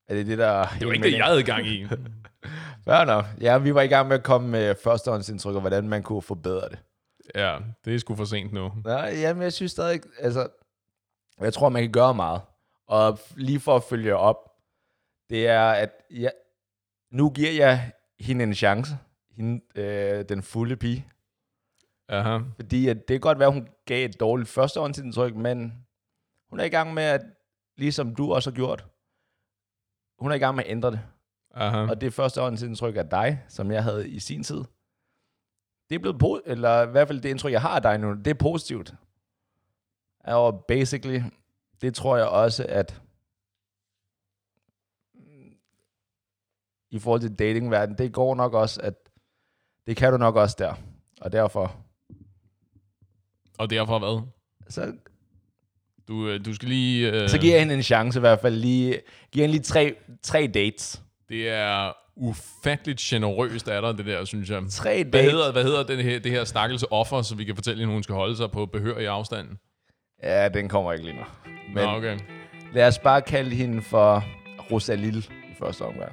[0.09, 0.67] Er det det, der...
[0.79, 1.87] det var ikke det, jeg havde gang i.
[2.89, 3.25] Fair nok.
[3.41, 6.69] Ja, vi var i gang med at komme med førstehåndsindtryk og hvordan man kunne forbedre
[6.69, 6.79] det.
[7.35, 8.73] Ja, det er sgu for sent nu.
[8.87, 10.49] Ja, jamen, jeg synes stadig, altså,
[11.41, 12.41] jeg tror, man kan gøre meget.
[12.87, 14.37] Og lige for at følge op,
[15.31, 16.33] det er, at jeg,
[17.13, 18.99] nu giver jeg hende en chance,
[19.31, 21.07] hende, øh, den fulde pige.
[22.09, 22.39] Aha.
[22.57, 25.87] Fordi at det kan godt være, at hun gav et dårligt førstehåndsindtryk, men
[26.51, 27.23] hun er i gang med at,
[27.77, 28.87] ligesom du også har gjort,
[30.19, 31.01] hun er i gang med at ændre det.
[31.55, 31.87] Aha.
[31.91, 34.65] Og det førstehåndsindtryk af dig, som jeg havde i sin tid,
[35.91, 38.15] det er blevet, po- eller i hvert fald det indtryk, jeg har af dig nu,
[38.15, 38.95] det er positivt.
[40.25, 41.21] Og basically,
[41.81, 43.03] det tror jeg også, at
[46.91, 48.95] i forhold til datingverdenen, det går nok også, at
[49.87, 50.75] det kan du nok også der.
[51.21, 51.77] Og derfor,
[53.59, 54.23] Og derfor hvad?
[54.69, 54.97] så,
[56.09, 57.23] Du, øh, du skal lige...
[57.23, 58.55] Øh, så giver jeg hende en chance i hvert fald.
[58.55, 59.01] Lige,
[59.33, 61.03] giver hende lige tre, tre dates.
[61.29, 64.63] Det er ufatteligt generøst af dig, det der, synes jeg.
[64.71, 65.33] Tre Hvad dates.
[65.33, 68.03] hedder, hvad hedder den her, det her stakkelse offer, så vi kan fortælle hende, hun
[68.03, 69.49] skal holde sig på behørig afstand?
[70.23, 71.25] Ja, den kommer ikke lige nu.
[71.75, 72.19] Men, Nå, okay.
[72.75, 74.25] lad os bare kalde hende for
[74.71, 76.13] Rosalille i første omgang.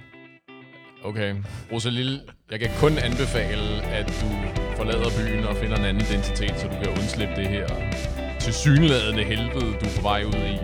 [1.04, 1.36] Okay.
[1.72, 4.30] Rosalille, jeg kan kun anbefale, at du
[4.78, 7.68] forlader byen og finder en anden identitet, så du kan undslippe det her
[8.40, 10.58] til synladende helvede, du er på vej ud i.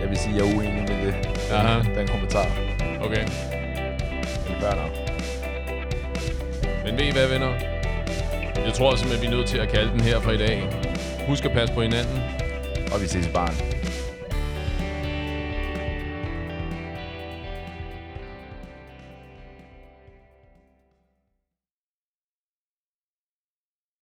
[0.00, 1.14] Jeg vil sige, jeg er uenig med det.
[1.52, 2.00] Aha.
[2.00, 2.46] Den kommentar.
[3.00, 3.57] Okay
[4.48, 4.94] dine børn op.
[6.84, 7.52] Men ved I hvad, venner?
[8.66, 10.68] Jeg tror simpelthen, vi er nødt til at kalde den her for i dag.
[11.26, 12.18] Husk at passe på hinanden.
[12.92, 13.54] Og vi ses i barn.